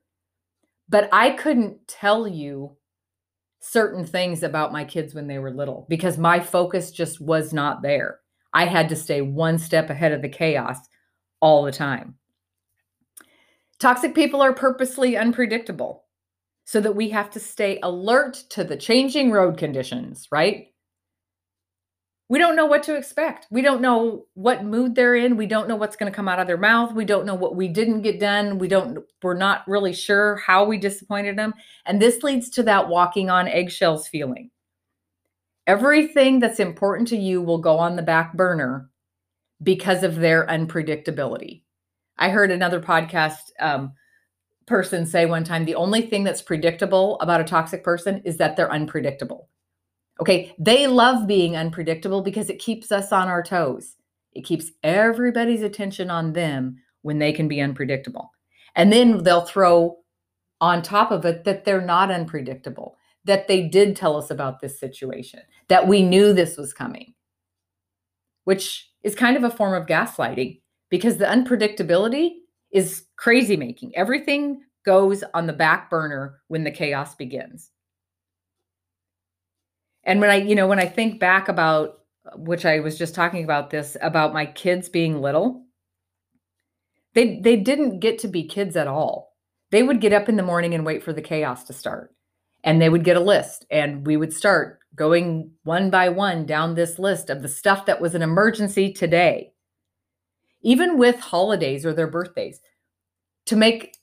but 0.89 1.07
I 1.13 1.29
couldn't 1.29 1.87
tell 1.87 2.27
you 2.27 2.75
certain 3.61 4.05
things 4.05 4.43
about 4.43 4.73
my 4.73 4.83
kids 4.83 5.15
when 5.15 5.27
they 5.27 5.39
were 5.39 5.51
little 5.51 5.85
because 5.87 6.17
my 6.17 6.41
focus 6.41 6.91
just 6.91 7.21
was 7.21 7.53
not 7.53 7.81
there. 7.81 8.19
I 8.53 8.65
had 8.65 8.89
to 8.89 8.97
stay 8.97 9.21
one 9.21 9.57
step 9.57 9.89
ahead 9.89 10.11
of 10.11 10.21
the 10.21 10.27
chaos 10.27 10.77
all 11.39 11.63
the 11.63 11.71
time. 11.71 12.15
Toxic 13.83 14.15
people 14.15 14.41
are 14.41 14.53
purposely 14.53 15.17
unpredictable 15.17 16.05
so 16.63 16.79
that 16.79 16.95
we 16.95 17.09
have 17.09 17.29
to 17.31 17.39
stay 17.41 17.79
alert 17.83 18.35
to 18.51 18.63
the 18.63 18.77
changing 18.77 19.29
road 19.29 19.57
conditions, 19.57 20.25
right? 20.31 20.67
We 22.29 22.39
don't 22.39 22.55
know 22.55 22.65
what 22.65 22.83
to 22.83 22.95
expect. 22.95 23.45
We 23.51 23.61
don't 23.61 23.81
know 23.81 24.27
what 24.35 24.63
mood 24.63 24.95
they're 24.95 25.15
in. 25.15 25.35
We 25.35 25.47
don't 25.47 25.67
know 25.67 25.75
what's 25.75 25.97
going 25.97 26.09
to 26.09 26.15
come 26.15 26.29
out 26.29 26.39
of 26.39 26.47
their 26.47 26.55
mouth. 26.55 26.93
We 26.93 27.03
don't 27.03 27.25
know 27.25 27.35
what 27.35 27.57
we 27.57 27.67
didn't 27.67 28.03
get 28.03 28.21
done. 28.21 28.57
We 28.57 28.69
don't 28.69 28.99
we're 29.21 29.33
not 29.33 29.67
really 29.67 29.91
sure 29.91 30.37
how 30.37 30.63
we 30.63 30.77
disappointed 30.77 31.37
them. 31.37 31.53
And 31.85 32.01
this 32.01 32.23
leads 32.23 32.49
to 32.51 32.63
that 32.63 32.87
walking 32.87 33.29
on 33.29 33.49
eggshells 33.49 34.07
feeling. 34.07 34.49
Everything 35.67 36.39
that's 36.39 36.61
important 36.61 37.09
to 37.09 37.17
you 37.17 37.41
will 37.41 37.57
go 37.57 37.79
on 37.79 37.97
the 37.97 38.01
back 38.01 38.31
burner 38.31 38.89
because 39.61 40.03
of 40.03 40.15
their 40.15 40.47
unpredictability. 40.47 41.63
I 42.17 42.29
heard 42.29 42.51
another 42.51 42.79
podcast 42.79 43.51
um, 43.59 43.93
person 44.65 45.05
say 45.05 45.25
one 45.25 45.43
time 45.43 45.65
the 45.65 45.75
only 45.75 46.01
thing 46.01 46.23
that's 46.23 46.41
predictable 46.41 47.19
about 47.19 47.41
a 47.41 47.45
toxic 47.45 47.83
person 47.83 48.21
is 48.23 48.37
that 48.37 48.55
they're 48.55 48.71
unpredictable. 48.71 49.49
Okay, 50.21 50.53
they 50.59 50.87
love 50.87 51.27
being 51.27 51.55
unpredictable 51.55 52.21
because 52.21 52.49
it 52.49 52.59
keeps 52.59 52.91
us 52.91 53.11
on 53.11 53.27
our 53.27 53.43
toes. 53.43 53.95
It 54.33 54.45
keeps 54.45 54.71
everybody's 54.83 55.63
attention 55.63 56.09
on 56.09 56.33
them 56.33 56.77
when 57.01 57.19
they 57.19 57.33
can 57.33 57.47
be 57.47 57.61
unpredictable. 57.61 58.31
And 58.75 58.91
then 58.91 59.23
they'll 59.23 59.45
throw 59.45 59.97
on 60.61 60.81
top 60.81 61.11
of 61.11 61.25
it 61.25 61.43
that 61.43 61.65
they're 61.65 61.81
not 61.81 62.11
unpredictable, 62.11 62.97
that 63.25 63.47
they 63.47 63.63
did 63.67 63.95
tell 63.95 64.15
us 64.15 64.31
about 64.31 64.61
this 64.61 64.79
situation, 64.79 65.41
that 65.67 65.87
we 65.87 66.01
knew 66.01 66.31
this 66.31 66.57
was 66.57 66.73
coming, 66.73 67.13
which 68.45 68.89
is 69.03 69.15
kind 69.15 69.35
of 69.35 69.43
a 69.43 69.49
form 69.49 69.73
of 69.73 69.87
gaslighting 69.87 70.61
because 70.93 71.17
the 71.17 71.25
unpredictability 71.25 72.31
is 72.71 73.05
crazy 73.17 73.57
making. 73.57 73.93
Everything 73.97 74.63
goes 74.85 75.25
on 75.35 75.47
the 75.47 75.53
back 75.53 75.91
burner 75.91 76.41
when 76.49 76.63
the 76.65 76.71
chaos 76.71 77.15
begins. 77.15 77.71
And 80.05 80.21
when 80.21 80.31
I, 80.31 80.37
you 80.37 80.55
know, 80.55 80.67
when 80.67 80.79
I 80.79 80.87
think 80.87 81.19
back 81.19 81.49
about 81.49 81.99
which 82.37 82.65
I 82.65 82.81
was 82.81 82.97
just 82.97 83.15
talking 83.15 83.45
about 83.45 83.71
this 83.71 83.97
about 84.01 84.33
my 84.33 84.45
kids 84.47 84.89
being 84.89 85.21
little, 85.21 85.65
they 87.15 87.39
they 87.41 87.57
didn't 87.57 87.99
get 88.01 88.19
to 88.19 88.29
be 88.29 88.45
kids 88.45 88.75
at 88.77 88.87
all. 88.87 89.35
They 89.71 89.83
would 89.83 90.01
get 90.01 90.13
up 90.13 90.29
in 90.29 90.37
the 90.37 90.43
morning 90.43 90.75
and 90.75 90.85
wait 90.85 91.03
for 91.03 91.13
the 91.13 91.21
chaos 91.23 91.65
to 91.65 91.73
start. 91.73 92.11
and 92.63 92.81
they 92.81 92.89
would 92.89 93.05
get 93.05 93.17
a 93.17 93.21
list 93.21 93.65
and 93.71 94.07
we 94.07 94.17
would 94.17 94.33
start 94.33 94.79
going 94.95 95.51
one 95.65 95.91
by 95.91 96.09
one 96.09 96.45
down 96.47 96.75
this 96.75 96.99
list 96.99 97.31
of 97.31 97.43
the 97.43 97.49
stuff 97.49 97.87
that 97.87 98.01
was 98.01 98.15
an 98.15 98.23
emergency 98.23 98.93
today 98.93 99.52
even 100.63 100.97
with 100.97 101.19
holidays 101.19 101.85
or 101.85 101.93
their 101.93 102.07
birthdays 102.07 102.61
to 103.45 103.55
make 103.55 103.97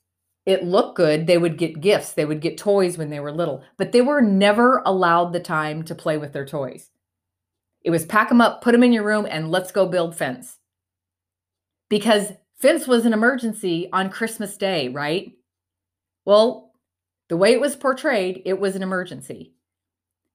it 0.46 0.64
look 0.64 0.96
good 0.96 1.26
they 1.26 1.38
would 1.38 1.58
get 1.58 1.80
gifts 1.80 2.12
they 2.12 2.24
would 2.24 2.40
get 2.40 2.56
toys 2.56 2.96
when 2.96 3.10
they 3.10 3.20
were 3.20 3.32
little 3.32 3.62
but 3.76 3.92
they 3.92 4.00
were 4.00 4.20
never 4.20 4.82
allowed 4.86 5.32
the 5.32 5.40
time 5.40 5.82
to 5.82 5.94
play 5.94 6.16
with 6.16 6.32
their 6.32 6.46
toys. 6.46 6.90
It 7.82 7.90
was 7.90 8.04
pack 8.04 8.28
them 8.28 8.40
up 8.40 8.62
put 8.62 8.72
them 8.72 8.82
in 8.82 8.92
your 8.92 9.04
room 9.04 9.26
and 9.28 9.50
let's 9.50 9.72
go 9.72 9.86
build 9.86 10.16
fence. 10.16 10.58
Because 11.88 12.32
fence 12.58 12.86
was 12.86 13.04
an 13.04 13.12
emergency 13.12 13.88
on 13.92 14.10
christmas 14.10 14.56
day 14.56 14.88
right? 14.88 15.32
Well 16.24 16.70
the 17.28 17.36
way 17.36 17.52
it 17.52 17.60
was 17.60 17.76
portrayed, 17.76 18.42
it 18.44 18.58
was 18.58 18.74
an 18.74 18.82
emergency. 18.82 19.54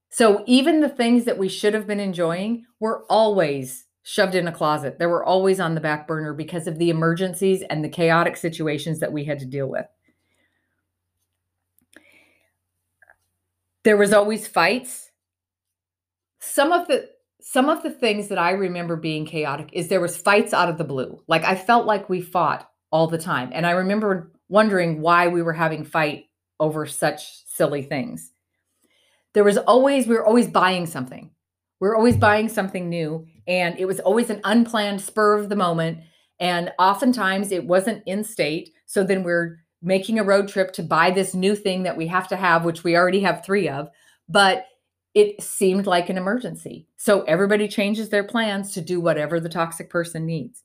So 0.08 0.42
even 0.46 0.80
the 0.80 0.88
things 0.88 1.26
that 1.26 1.36
we 1.36 1.48
should 1.48 1.74
have 1.74 1.86
been 1.86 2.00
enjoying 2.00 2.64
were 2.80 3.04
always 3.10 3.85
shoved 4.08 4.36
in 4.36 4.46
a 4.46 4.52
closet. 4.52 5.00
They 5.00 5.06
were 5.06 5.24
always 5.24 5.58
on 5.58 5.74
the 5.74 5.80
back 5.80 6.06
burner 6.06 6.32
because 6.32 6.68
of 6.68 6.78
the 6.78 6.90
emergencies 6.90 7.64
and 7.68 7.82
the 7.82 7.88
chaotic 7.88 8.36
situations 8.36 9.00
that 9.00 9.12
we 9.12 9.24
had 9.24 9.40
to 9.40 9.44
deal 9.44 9.66
with. 9.66 9.84
There 13.82 13.96
was 13.96 14.12
always 14.12 14.46
fights. 14.46 15.10
Some 16.38 16.70
of 16.70 16.86
the 16.86 17.08
some 17.40 17.68
of 17.68 17.82
the 17.82 17.90
things 17.90 18.28
that 18.28 18.38
I 18.38 18.52
remember 18.52 18.94
being 18.94 19.26
chaotic 19.26 19.70
is 19.72 19.88
there 19.88 20.00
was 20.00 20.16
fights 20.16 20.54
out 20.54 20.68
of 20.68 20.78
the 20.78 20.84
blue. 20.84 21.20
Like 21.26 21.42
I 21.42 21.56
felt 21.56 21.84
like 21.84 22.08
we 22.08 22.20
fought 22.20 22.70
all 22.92 23.08
the 23.08 23.18
time. 23.18 23.50
And 23.52 23.66
I 23.66 23.72
remember 23.72 24.30
wondering 24.48 25.00
why 25.00 25.26
we 25.26 25.42
were 25.42 25.52
having 25.52 25.84
fight 25.84 26.26
over 26.60 26.86
such 26.86 27.44
silly 27.46 27.82
things. 27.82 28.32
There 29.32 29.44
was 29.44 29.58
always, 29.58 30.06
we 30.06 30.14
were 30.14 30.24
always 30.24 30.46
buying 30.46 30.86
something. 30.86 31.30
We 31.80 31.88
were 31.88 31.96
always 31.96 32.16
buying 32.16 32.48
something 32.48 32.88
new. 32.88 33.26
And 33.46 33.78
it 33.78 33.86
was 33.86 34.00
always 34.00 34.30
an 34.30 34.40
unplanned 34.44 35.00
spur 35.00 35.38
of 35.38 35.48
the 35.48 35.56
moment. 35.56 36.00
And 36.40 36.72
oftentimes 36.78 37.52
it 37.52 37.64
wasn't 37.64 38.02
in 38.06 38.24
state. 38.24 38.70
So 38.86 39.04
then 39.04 39.22
we're 39.22 39.58
making 39.82 40.18
a 40.18 40.24
road 40.24 40.48
trip 40.48 40.72
to 40.72 40.82
buy 40.82 41.10
this 41.10 41.34
new 41.34 41.54
thing 41.54 41.82
that 41.84 41.96
we 41.96 42.06
have 42.08 42.28
to 42.28 42.36
have, 42.36 42.64
which 42.64 42.84
we 42.84 42.96
already 42.96 43.20
have 43.20 43.44
three 43.44 43.68
of. 43.68 43.88
But 44.28 44.66
it 45.14 45.42
seemed 45.42 45.86
like 45.86 46.10
an 46.10 46.18
emergency. 46.18 46.88
So 46.96 47.22
everybody 47.22 47.68
changes 47.68 48.08
their 48.08 48.24
plans 48.24 48.72
to 48.72 48.80
do 48.80 49.00
whatever 49.00 49.40
the 49.40 49.48
toxic 49.48 49.88
person 49.88 50.26
needs 50.26 50.62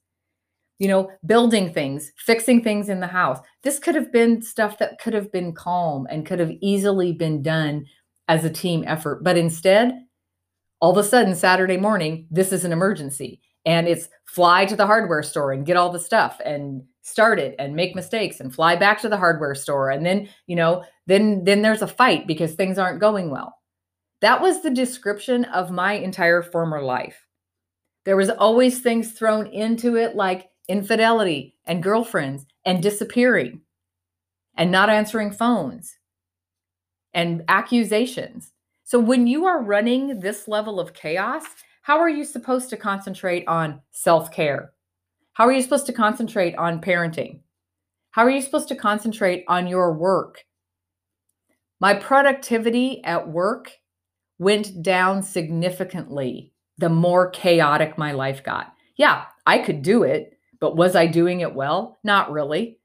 you 0.81 0.87
know, 0.87 1.11
building 1.27 1.71
things, 1.71 2.11
fixing 2.17 2.63
things 2.63 2.89
in 2.89 3.01
the 3.01 3.05
house. 3.05 3.37
This 3.61 3.77
could 3.77 3.93
have 3.93 4.11
been 4.11 4.41
stuff 4.41 4.79
that 4.79 4.99
could 4.99 5.13
have 5.13 5.31
been 5.31 5.53
calm 5.53 6.07
and 6.09 6.25
could 6.25 6.39
have 6.39 6.53
easily 6.59 7.13
been 7.13 7.43
done 7.43 7.85
as 8.27 8.43
a 8.43 8.49
team 8.49 8.83
effort. 8.87 9.23
But 9.23 9.37
instead, 9.37 9.93
all 10.81 10.91
of 10.91 10.97
a 10.97 11.07
sudden, 11.07 11.35
Saturday 11.35 11.77
morning, 11.77 12.27
this 12.31 12.51
is 12.51 12.65
an 12.65 12.71
emergency. 12.71 13.39
And 13.65 13.87
it's 13.87 14.09
fly 14.25 14.65
to 14.65 14.75
the 14.75 14.87
hardware 14.87 15.21
store 15.21 15.51
and 15.51 15.65
get 15.65 15.77
all 15.77 15.91
the 15.91 15.99
stuff 15.99 16.41
and 16.43 16.83
start 17.03 17.39
it 17.39 17.55
and 17.59 17.75
make 17.75 17.95
mistakes 17.95 18.39
and 18.39 18.53
fly 18.53 18.75
back 18.75 18.99
to 19.01 19.09
the 19.09 19.17
hardware 19.17 19.53
store. 19.53 19.91
And 19.91 20.05
then, 20.05 20.27
you 20.47 20.55
know, 20.55 20.83
then 21.05 21.43
then 21.43 21.61
there's 21.61 21.83
a 21.83 21.87
fight 21.87 22.25
because 22.25 22.53
things 22.53 22.79
aren't 22.79 22.99
going 22.99 23.29
well. 23.29 23.55
That 24.21 24.41
was 24.41 24.61
the 24.61 24.71
description 24.71 25.45
of 25.45 25.71
my 25.71 25.93
entire 25.93 26.41
former 26.41 26.81
life. 26.81 27.27
There 28.05 28.17
was 28.17 28.29
always 28.29 28.79
things 28.79 29.11
thrown 29.11 29.47
into 29.47 29.95
it 29.95 30.15
like 30.15 30.49
infidelity 30.67 31.55
and 31.65 31.83
girlfriends 31.83 32.45
and 32.65 32.81
disappearing 32.81 33.61
and 34.55 34.71
not 34.71 34.89
answering 34.89 35.31
phones 35.31 35.97
and 37.13 37.43
accusations. 37.47 38.51
So 38.91 38.99
when 38.99 39.25
you 39.25 39.45
are 39.45 39.63
running 39.63 40.19
this 40.19 40.49
level 40.49 40.77
of 40.77 40.93
chaos, 40.93 41.45
how 41.81 41.99
are 41.99 42.09
you 42.09 42.25
supposed 42.25 42.69
to 42.71 42.75
concentrate 42.75 43.47
on 43.47 43.79
self 43.91 44.33
care? 44.33 44.73
How 45.31 45.45
are 45.45 45.53
you 45.53 45.61
supposed 45.61 45.85
to 45.85 45.93
concentrate 45.93 46.57
on 46.57 46.81
parenting? 46.81 47.39
How 48.09 48.23
are 48.23 48.29
you 48.29 48.41
supposed 48.41 48.67
to 48.67 48.75
concentrate 48.75 49.45
on 49.47 49.65
your 49.65 49.93
work? 49.93 50.43
My 51.79 51.93
productivity 51.93 53.01
at 53.05 53.29
work 53.29 53.71
went 54.39 54.83
down 54.83 55.23
significantly 55.23 56.51
the 56.77 56.89
more 56.89 57.29
chaotic 57.29 57.97
my 57.97 58.11
life 58.11 58.43
got. 58.43 58.73
Yeah, 58.97 59.23
I 59.47 59.59
could 59.59 59.83
do 59.83 60.03
it, 60.03 60.37
but 60.59 60.75
was 60.75 60.97
I 60.97 61.05
doing 61.07 61.39
it 61.39 61.55
well? 61.55 61.97
Not 62.03 62.29
really. 62.29 62.80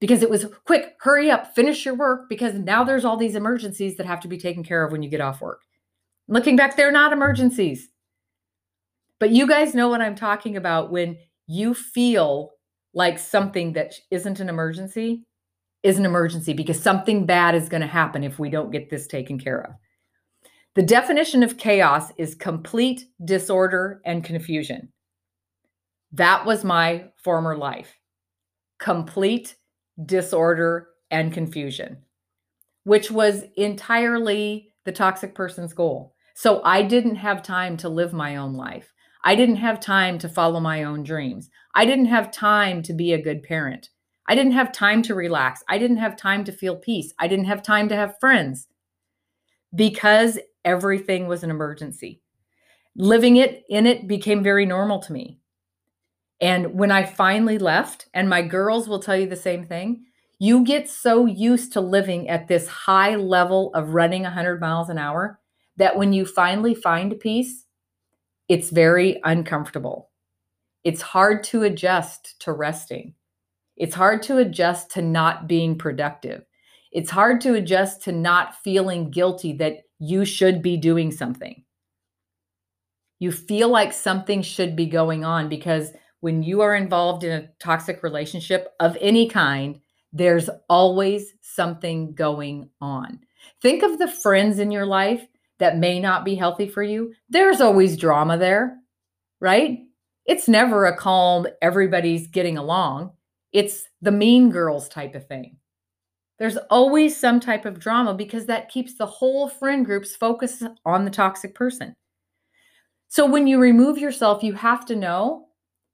Because 0.00 0.22
it 0.22 0.30
was 0.30 0.46
quick, 0.64 0.94
hurry 1.00 1.30
up, 1.30 1.54
finish 1.54 1.84
your 1.84 1.94
work, 1.94 2.28
because 2.28 2.54
now 2.54 2.84
there's 2.84 3.04
all 3.04 3.16
these 3.16 3.34
emergencies 3.34 3.96
that 3.96 4.06
have 4.06 4.20
to 4.20 4.28
be 4.28 4.38
taken 4.38 4.62
care 4.62 4.84
of 4.84 4.92
when 4.92 5.02
you 5.02 5.10
get 5.10 5.20
off 5.20 5.40
work. 5.40 5.62
Looking 6.28 6.56
back, 6.56 6.76
they're 6.76 6.92
not 6.92 7.12
emergencies. 7.12 7.88
But 9.18 9.30
you 9.30 9.48
guys 9.48 9.74
know 9.74 9.88
what 9.88 10.00
I'm 10.00 10.14
talking 10.14 10.56
about 10.56 10.92
when 10.92 11.18
you 11.46 11.74
feel 11.74 12.52
like 12.94 13.18
something 13.18 13.72
that 13.72 13.94
isn't 14.10 14.40
an 14.40 14.48
emergency 14.48 15.24
is 15.82 15.98
an 15.98 16.04
emergency 16.04 16.52
because 16.52 16.80
something 16.80 17.26
bad 17.26 17.54
is 17.54 17.68
going 17.68 17.80
to 17.80 17.86
happen 17.86 18.24
if 18.24 18.38
we 18.38 18.50
don't 18.50 18.70
get 18.70 18.90
this 18.90 19.06
taken 19.06 19.38
care 19.38 19.62
of. 19.62 19.74
The 20.74 20.82
definition 20.82 21.42
of 21.42 21.58
chaos 21.58 22.12
is 22.18 22.34
complete 22.34 23.06
disorder 23.24 24.00
and 24.04 24.22
confusion. 24.22 24.92
That 26.12 26.46
was 26.46 26.64
my 26.64 27.06
former 27.16 27.56
life 27.56 27.94
complete 28.78 29.56
disorder 30.04 30.88
and 31.10 31.32
confusion, 31.32 31.98
which 32.84 33.10
was 33.10 33.44
entirely 33.56 34.72
the 34.84 34.92
toxic 34.92 35.34
person's 35.34 35.72
goal. 35.72 36.14
So 36.34 36.62
I 36.62 36.82
didn't 36.82 37.16
have 37.16 37.42
time 37.42 37.76
to 37.78 37.88
live 37.88 38.12
my 38.12 38.36
own 38.36 38.54
life. 38.54 38.92
I 39.24 39.34
didn't 39.34 39.56
have 39.56 39.80
time 39.80 40.18
to 40.20 40.28
follow 40.28 40.60
my 40.60 40.84
own 40.84 41.02
dreams. 41.02 41.50
I 41.74 41.84
didn't 41.84 42.06
have 42.06 42.30
time 42.30 42.82
to 42.82 42.92
be 42.92 43.12
a 43.12 43.22
good 43.22 43.42
parent. 43.42 43.90
I 44.28 44.34
didn't 44.34 44.52
have 44.52 44.72
time 44.72 45.02
to 45.02 45.14
relax. 45.14 45.62
I 45.68 45.78
didn't 45.78 45.96
have 45.96 46.16
time 46.16 46.44
to 46.44 46.52
feel 46.52 46.76
peace. 46.76 47.12
I 47.18 47.28
didn't 47.28 47.46
have 47.46 47.62
time 47.62 47.88
to 47.88 47.96
have 47.96 48.20
friends 48.20 48.68
because 49.74 50.38
everything 50.64 51.26
was 51.26 51.42
an 51.42 51.50
emergency. 51.50 52.22
Living 52.94 53.36
it 53.36 53.64
in 53.68 53.86
it 53.86 54.06
became 54.06 54.42
very 54.42 54.66
normal 54.66 55.00
to 55.00 55.12
me. 55.12 55.37
And 56.40 56.74
when 56.74 56.90
I 56.90 57.04
finally 57.04 57.58
left, 57.58 58.06
and 58.14 58.28
my 58.28 58.42
girls 58.42 58.88
will 58.88 59.00
tell 59.00 59.16
you 59.16 59.26
the 59.26 59.36
same 59.36 59.66
thing, 59.66 60.04
you 60.38 60.64
get 60.64 60.88
so 60.88 61.26
used 61.26 61.72
to 61.72 61.80
living 61.80 62.28
at 62.28 62.46
this 62.46 62.68
high 62.68 63.16
level 63.16 63.74
of 63.74 63.94
running 63.94 64.22
100 64.22 64.60
miles 64.60 64.88
an 64.88 64.98
hour 64.98 65.40
that 65.76 65.96
when 65.96 66.12
you 66.12 66.24
finally 66.24 66.74
find 66.74 67.18
peace, 67.18 67.64
it's 68.48 68.70
very 68.70 69.20
uncomfortable. 69.24 70.10
It's 70.84 71.02
hard 71.02 71.42
to 71.44 71.64
adjust 71.64 72.38
to 72.40 72.52
resting. 72.52 73.14
It's 73.76 73.94
hard 73.94 74.22
to 74.24 74.38
adjust 74.38 74.90
to 74.92 75.02
not 75.02 75.48
being 75.48 75.76
productive. 75.76 76.44
It's 76.92 77.10
hard 77.10 77.40
to 77.42 77.54
adjust 77.54 78.02
to 78.04 78.12
not 78.12 78.56
feeling 78.62 79.10
guilty 79.10 79.52
that 79.54 79.82
you 79.98 80.24
should 80.24 80.62
be 80.62 80.76
doing 80.76 81.10
something. 81.10 81.64
You 83.18 83.32
feel 83.32 83.68
like 83.68 83.92
something 83.92 84.42
should 84.42 84.76
be 84.76 84.86
going 84.86 85.24
on 85.24 85.48
because 85.48 85.92
when 86.20 86.42
you 86.42 86.60
are 86.60 86.74
involved 86.74 87.24
in 87.24 87.32
a 87.32 87.48
toxic 87.60 88.02
relationship 88.02 88.68
of 88.80 88.96
any 89.00 89.28
kind, 89.28 89.80
there's 90.12 90.50
always 90.68 91.34
something 91.42 92.14
going 92.14 92.70
on. 92.80 93.20
Think 93.62 93.82
of 93.82 93.98
the 93.98 94.08
friends 94.08 94.58
in 94.58 94.70
your 94.70 94.86
life 94.86 95.26
that 95.58 95.78
may 95.78 96.00
not 96.00 96.24
be 96.24 96.34
healthy 96.34 96.68
for 96.68 96.82
you. 96.82 97.14
There's 97.28 97.60
always 97.60 97.96
drama 97.96 98.38
there, 98.38 98.78
right? 99.40 99.80
It's 100.24 100.48
never 100.48 100.86
a 100.86 100.96
calm, 100.96 101.46
everybody's 101.62 102.26
getting 102.26 102.58
along. 102.58 103.12
It's 103.52 103.88
the 104.02 104.12
mean 104.12 104.50
girls 104.50 104.88
type 104.88 105.14
of 105.14 105.26
thing. 105.26 105.56
There's 106.38 106.56
always 106.70 107.16
some 107.16 107.40
type 107.40 107.64
of 107.64 107.80
drama 107.80 108.14
because 108.14 108.46
that 108.46 108.68
keeps 108.68 108.94
the 108.94 109.06
whole 109.06 109.48
friend 109.48 109.84
group's 109.84 110.14
focus 110.14 110.62
on 110.84 111.04
the 111.04 111.10
toxic 111.10 111.54
person. 111.54 111.94
So 113.08 113.26
when 113.26 113.46
you 113.46 113.58
remove 113.58 113.98
yourself, 113.98 114.42
you 114.42 114.52
have 114.52 114.84
to 114.86 114.96
know 114.96 115.47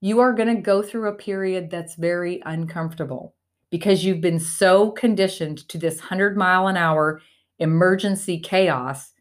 you 0.04 0.20
are 0.20 0.34
going 0.34 0.54
to 0.54 0.60
go 0.60 0.82
through 0.82 1.08
a 1.08 1.14
period 1.14 1.70
that's 1.70 1.94
very 1.94 2.42
uncomfortable 2.44 3.34
because 3.70 4.04
you've 4.04 4.20
been 4.20 4.38
so 4.38 4.90
conditioned 4.90 5.66
to 5.66 5.78
this 5.78 5.98
100 5.98 6.36
mile 6.36 6.66
an 6.66 6.76
hour 6.76 7.22
emergency 7.58 8.38
chaos 8.38 9.12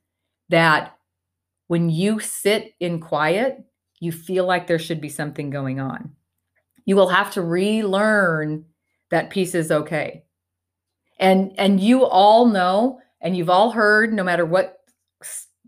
that 0.49 0.97
when 1.67 1.89
you 1.89 2.19
sit 2.19 2.73
in 2.81 2.99
quiet, 2.99 3.63
you 4.01 4.11
feel 4.11 4.45
like 4.45 4.67
there 4.67 4.77
should 4.77 4.99
be 4.99 5.07
something 5.07 5.49
going 5.49 5.79
on. 5.79 6.11
You 6.83 6.97
will 6.97 7.07
have 7.07 7.31
to 7.31 7.41
relearn 7.41 8.65
that 9.09 9.29
peace 9.29 9.55
is 9.55 9.71
okay. 9.71 10.25
And 11.17 11.53
and 11.57 11.79
you 11.79 12.03
all 12.03 12.45
know 12.45 12.99
and 13.21 13.37
you've 13.37 13.49
all 13.49 13.71
heard 13.71 14.11
no 14.11 14.25
matter 14.25 14.45
what 14.45 14.79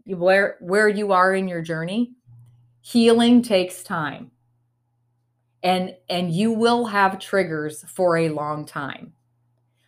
where 0.08 0.58
where 0.60 0.90
you 0.90 1.14
are 1.14 1.34
in 1.34 1.48
your 1.48 1.62
journey, 1.62 2.12
healing 2.82 3.42
takes 3.42 3.82
time 3.82 4.32
and 5.66 5.96
and 6.10 6.32
you 6.34 6.54
will 6.54 6.86
have 6.88 7.20
triggers 7.20 7.84
for 7.90 8.18
a 8.18 8.30
long 8.30 8.66
time 8.66 9.14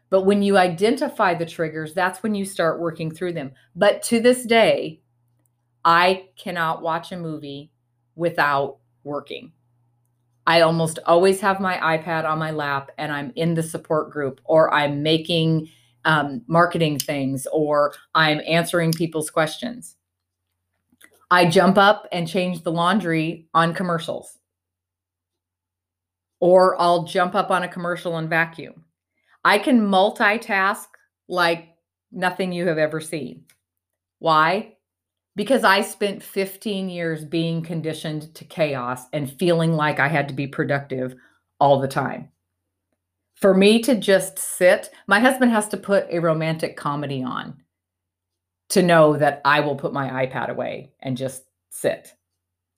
But 0.09 0.23
when 0.23 0.41
you 0.41 0.57
identify 0.57 1.33
the 1.35 1.45
triggers, 1.45 1.93
that's 1.93 2.23
when 2.23 2.35
you 2.35 2.45
start 2.45 2.79
working 2.81 3.11
through 3.11 3.33
them. 3.33 3.53
But 3.75 4.03
to 4.03 4.21
this 4.21 4.45
day, 4.45 5.01
I 5.85 6.29
cannot 6.37 6.81
watch 6.81 7.11
a 7.11 7.17
movie 7.17 7.71
without 8.15 8.79
working. 9.03 9.53
I 10.47 10.61
almost 10.61 10.99
always 11.05 11.41
have 11.41 11.59
my 11.59 11.77
iPad 11.77 12.25
on 12.25 12.39
my 12.39 12.51
lap 12.51 12.91
and 12.97 13.11
I'm 13.11 13.33
in 13.35 13.53
the 13.55 13.63
support 13.63 14.11
group 14.11 14.41
or 14.45 14.73
I'm 14.73 15.03
making 15.03 15.69
um, 16.05 16.41
marketing 16.47 16.99
things 16.99 17.47
or 17.51 17.93
I'm 18.15 18.41
answering 18.47 18.93
people's 18.93 19.29
questions. 19.29 19.95
I 21.31 21.45
jump 21.45 21.77
up 21.77 22.07
and 22.11 22.27
change 22.27 22.63
the 22.63 22.71
laundry 22.71 23.47
on 23.53 23.73
commercials. 23.73 24.37
Or 26.39 26.79
I'll 26.79 27.03
jump 27.03 27.35
up 27.35 27.51
on 27.51 27.63
a 27.63 27.67
commercial 27.67 28.17
and 28.17 28.29
vacuum. 28.29 28.85
I 29.43 29.59
can 29.59 29.81
multitask 29.81 30.85
like 31.27 31.69
nothing 32.11 32.51
you 32.51 32.67
have 32.67 32.77
ever 32.77 33.01
seen. 33.01 33.45
Why? 34.19 34.77
because 35.37 35.63
I 35.63 35.81
spent 35.81 36.23
15 36.23 36.89
years 36.89 37.23
being 37.23 37.61
conditioned 37.61 38.33
to 38.33 38.43
chaos 38.43 39.03
and 39.13 39.31
feeling 39.31 39.73
like 39.73 39.99
I 39.99 40.07
had 40.07 40.27
to 40.29 40.33
be 40.33 40.47
productive 40.47 41.15
all 41.59 41.79
the 41.79 41.87
time. 41.87 42.29
For 43.35 43.53
me 43.53 43.79
to 43.83 43.93
just 43.93 44.39
sit, 44.39 44.89
my 45.05 45.19
husband 45.19 45.51
has 45.51 45.67
to 45.69 45.77
put 45.77 46.07
a 46.09 46.17
romantic 46.17 46.75
comedy 46.75 47.21
on 47.21 47.61
to 48.69 48.81
know 48.81 49.15
that 49.15 49.41
I 49.45 49.59
will 49.59 49.75
put 49.75 49.93
my 49.93 50.25
iPad 50.25 50.49
away 50.49 50.93
and 51.01 51.15
just 51.15 51.43
sit. 51.69 52.15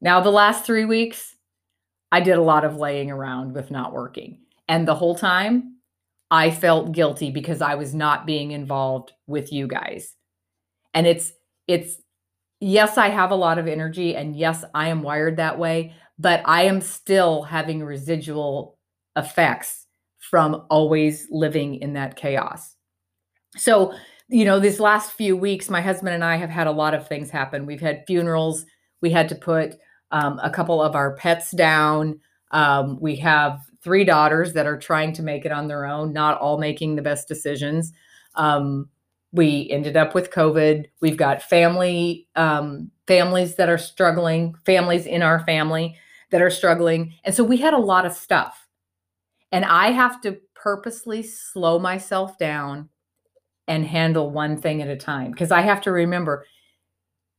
Now, 0.01 0.19
the 0.19 0.29
last 0.29 0.65
three 0.65 0.83
weeks, 0.83 1.35
I 2.11 2.21
did 2.21 2.37
a 2.37 2.41
lot 2.41 2.65
of 2.65 2.77
laying 2.77 3.11
around 3.11 3.53
with 3.53 3.71
not 3.71 3.93
working. 3.93 4.39
And 4.67 4.87
the 4.87 4.95
whole 4.95 5.15
time, 5.15 5.75
I 6.31 6.51
felt 6.51 6.91
guilty 6.91 7.31
because 7.31 7.61
I 7.61 7.75
was 7.75 7.93
not 7.93 8.25
being 8.25 8.51
involved 8.51 9.13
with 9.27 9.51
you 9.51 9.67
guys. 9.67 10.15
And 10.93 11.07
it's, 11.07 11.33
it's, 11.67 12.01
yes, 12.59 12.97
I 12.97 13.09
have 13.09 13.31
a 13.31 13.35
lot 13.35 13.57
of 13.57 13.67
energy 13.67 14.15
and 14.15 14.35
yes, 14.35 14.63
I 14.73 14.89
am 14.89 15.01
wired 15.01 15.37
that 15.37 15.57
way, 15.57 15.93
but 16.17 16.41
I 16.45 16.63
am 16.63 16.81
still 16.81 17.43
having 17.43 17.83
residual 17.83 18.77
effects 19.15 19.87
from 20.19 20.65
always 20.69 21.27
living 21.31 21.75
in 21.75 21.93
that 21.93 22.15
chaos. 22.15 22.75
So, 23.57 23.93
you 24.27 24.45
know, 24.45 24.59
these 24.59 24.79
last 24.79 25.13
few 25.13 25.35
weeks, 25.35 25.69
my 25.69 25.81
husband 25.81 26.13
and 26.13 26.23
I 26.23 26.35
have 26.35 26.51
had 26.51 26.67
a 26.67 26.71
lot 26.71 26.93
of 26.93 27.07
things 27.07 27.31
happen. 27.31 27.65
We've 27.65 27.81
had 27.81 28.03
funerals, 28.05 28.65
we 29.01 29.09
had 29.09 29.29
to 29.29 29.35
put 29.35 29.77
um, 30.11 30.39
a 30.41 30.49
couple 30.49 30.81
of 30.81 30.95
our 30.95 31.15
pets 31.15 31.51
down. 31.51 32.19
Um, 32.51 32.99
we 32.99 33.15
have 33.17 33.61
three 33.81 34.03
daughters 34.03 34.53
that 34.53 34.65
are 34.65 34.77
trying 34.77 35.13
to 35.13 35.23
make 35.23 35.45
it 35.45 35.51
on 35.51 35.67
their 35.67 35.85
own, 35.85 36.13
not 36.13 36.39
all 36.39 36.57
making 36.57 36.95
the 36.95 37.01
best 37.01 37.27
decisions. 37.27 37.93
Um, 38.35 38.89
we 39.31 39.69
ended 39.69 39.95
up 39.95 40.15
with 40.15 40.31
COVID. 40.31 40.85
We've 41.01 41.17
got 41.17 41.41
family 41.41 42.27
um, 42.35 42.91
families 43.07 43.55
that 43.55 43.69
are 43.69 43.77
struggling, 43.77 44.55
families 44.65 45.05
in 45.05 45.21
our 45.21 45.43
family 45.45 45.95
that 46.31 46.41
are 46.41 46.49
struggling, 46.49 47.13
and 47.23 47.33
so 47.33 47.43
we 47.43 47.57
had 47.57 47.73
a 47.73 47.79
lot 47.79 48.05
of 48.05 48.13
stuff. 48.13 48.67
And 49.51 49.65
I 49.65 49.91
have 49.91 50.21
to 50.21 50.39
purposely 50.55 51.23
slow 51.23 51.79
myself 51.79 52.37
down 52.37 52.89
and 53.67 53.85
handle 53.85 54.31
one 54.31 54.57
thing 54.57 54.81
at 54.81 54.89
a 54.89 54.97
time 54.97 55.31
because 55.31 55.51
I 55.51 55.61
have 55.61 55.81
to 55.81 55.91
remember 55.91 56.45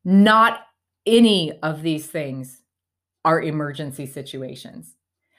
not 0.05 0.61
any 1.07 1.53
of 1.61 1.83
these 1.83 2.07
things 2.07 2.60
are 3.25 3.43
emergency 3.43 4.07
situations. 4.07 4.95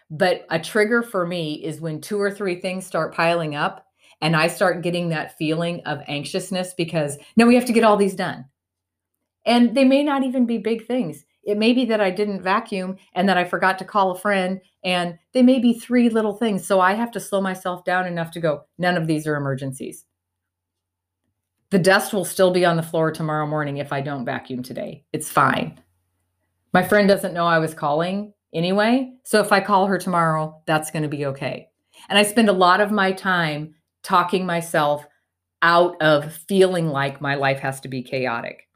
But 0.09 0.45
a 0.49 0.59
trigger 0.59 1.01
for 1.01 1.25
me 1.25 1.63
is 1.63 1.79
when 1.79 2.01
two 2.01 2.19
or 2.19 2.29
three 2.29 2.59
things 2.59 2.85
start 2.85 3.15
piling 3.15 3.55
up 3.55 3.87
and 4.21 4.35
I 4.35 4.47
start 4.47 4.83
getting 4.83 5.09
that 5.09 5.37
feeling 5.37 5.81
of 5.85 6.01
anxiousness 6.07 6.73
because 6.73 7.17
now 7.35 7.47
we 7.47 7.55
have 7.55 7.65
to 7.65 7.73
get 7.73 7.83
all 7.83 7.97
these 7.97 8.15
done. 8.15 8.45
And 9.45 9.75
they 9.75 9.85
may 9.85 10.03
not 10.03 10.23
even 10.23 10.45
be 10.45 10.59
big 10.59 10.85
things. 10.85 11.25
It 11.43 11.57
may 11.57 11.73
be 11.73 11.85
that 11.85 12.01
I 12.01 12.11
didn't 12.11 12.43
vacuum 12.43 12.97
and 13.13 13.27
that 13.27 13.37
I 13.37 13.45
forgot 13.45 13.79
to 13.79 13.85
call 13.85 14.11
a 14.11 14.19
friend, 14.19 14.61
and 14.83 15.17
they 15.33 15.41
may 15.41 15.57
be 15.57 15.73
three 15.73 16.09
little 16.09 16.35
things. 16.35 16.67
So 16.67 16.79
I 16.79 16.93
have 16.93 17.11
to 17.13 17.19
slow 17.19 17.41
myself 17.41 17.83
down 17.83 18.05
enough 18.05 18.29
to 18.31 18.39
go, 18.39 18.65
none 18.77 18.95
of 18.95 19.07
these 19.07 19.25
are 19.25 19.35
emergencies. 19.35 20.05
The 21.71 21.79
dust 21.79 22.13
will 22.13 22.25
still 22.25 22.51
be 22.51 22.65
on 22.65 22.77
the 22.77 22.83
floor 22.83 23.11
tomorrow 23.11 23.47
morning 23.47 23.77
if 23.77 23.91
I 23.91 24.01
don't 24.01 24.25
vacuum 24.25 24.61
today. 24.61 25.03
It's 25.13 25.29
fine. 25.29 25.81
My 26.73 26.83
friend 26.83 27.07
doesn't 27.07 27.33
know 27.33 27.45
I 27.45 27.59
was 27.59 27.73
calling 27.73 28.33
anyway. 28.53 29.11
So 29.25 29.41
if 29.41 29.51
I 29.51 29.59
call 29.59 29.87
her 29.87 29.97
tomorrow, 29.97 30.61
that's 30.65 30.91
going 30.91 31.03
to 31.03 31.09
be 31.09 31.25
okay. 31.27 31.69
And 32.09 32.17
I 32.17 32.23
spend 32.23 32.49
a 32.49 32.53
lot 32.53 32.81
of 32.81 32.91
my 32.91 33.11
time 33.11 33.75
talking 34.03 34.45
myself 34.45 35.05
out 35.61 36.01
of 36.01 36.33
feeling 36.47 36.87
like 36.87 37.21
my 37.21 37.35
life 37.35 37.59
has 37.59 37.79
to 37.81 37.87
be 37.87 38.01
chaotic. 38.01 38.67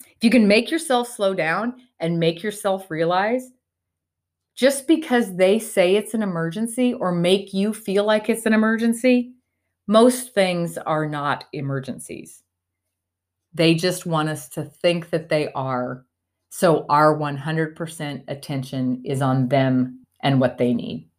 If 0.00 0.24
you 0.24 0.30
can 0.30 0.48
make 0.48 0.70
yourself 0.70 1.08
slow 1.08 1.34
down 1.34 1.74
and 2.00 2.18
make 2.18 2.42
yourself 2.42 2.90
realize 2.90 3.50
just 4.54 4.88
because 4.88 5.36
they 5.36 5.58
say 5.58 5.94
it's 5.94 6.14
an 6.14 6.22
emergency 6.22 6.94
or 6.94 7.12
make 7.12 7.52
you 7.52 7.74
feel 7.74 8.04
like 8.04 8.30
it's 8.30 8.46
an 8.46 8.54
emergency, 8.54 9.34
most 9.86 10.34
things 10.34 10.78
are 10.78 11.06
not 11.06 11.44
emergencies. 11.52 12.42
They 13.52 13.74
just 13.74 14.06
want 14.06 14.30
us 14.30 14.48
to 14.50 14.64
think 14.64 15.10
that 15.10 15.28
they 15.28 15.52
are. 15.52 16.05
So 16.58 16.86
our 16.88 17.14
100% 17.14 18.24
attention 18.28 19.02
is 19.04 19.20
on 19.20 19.48
them 19.48 20.02
and 20.22 20.40
what 20.40 20.56
they 20.56 20.72
need. 20.72 21.10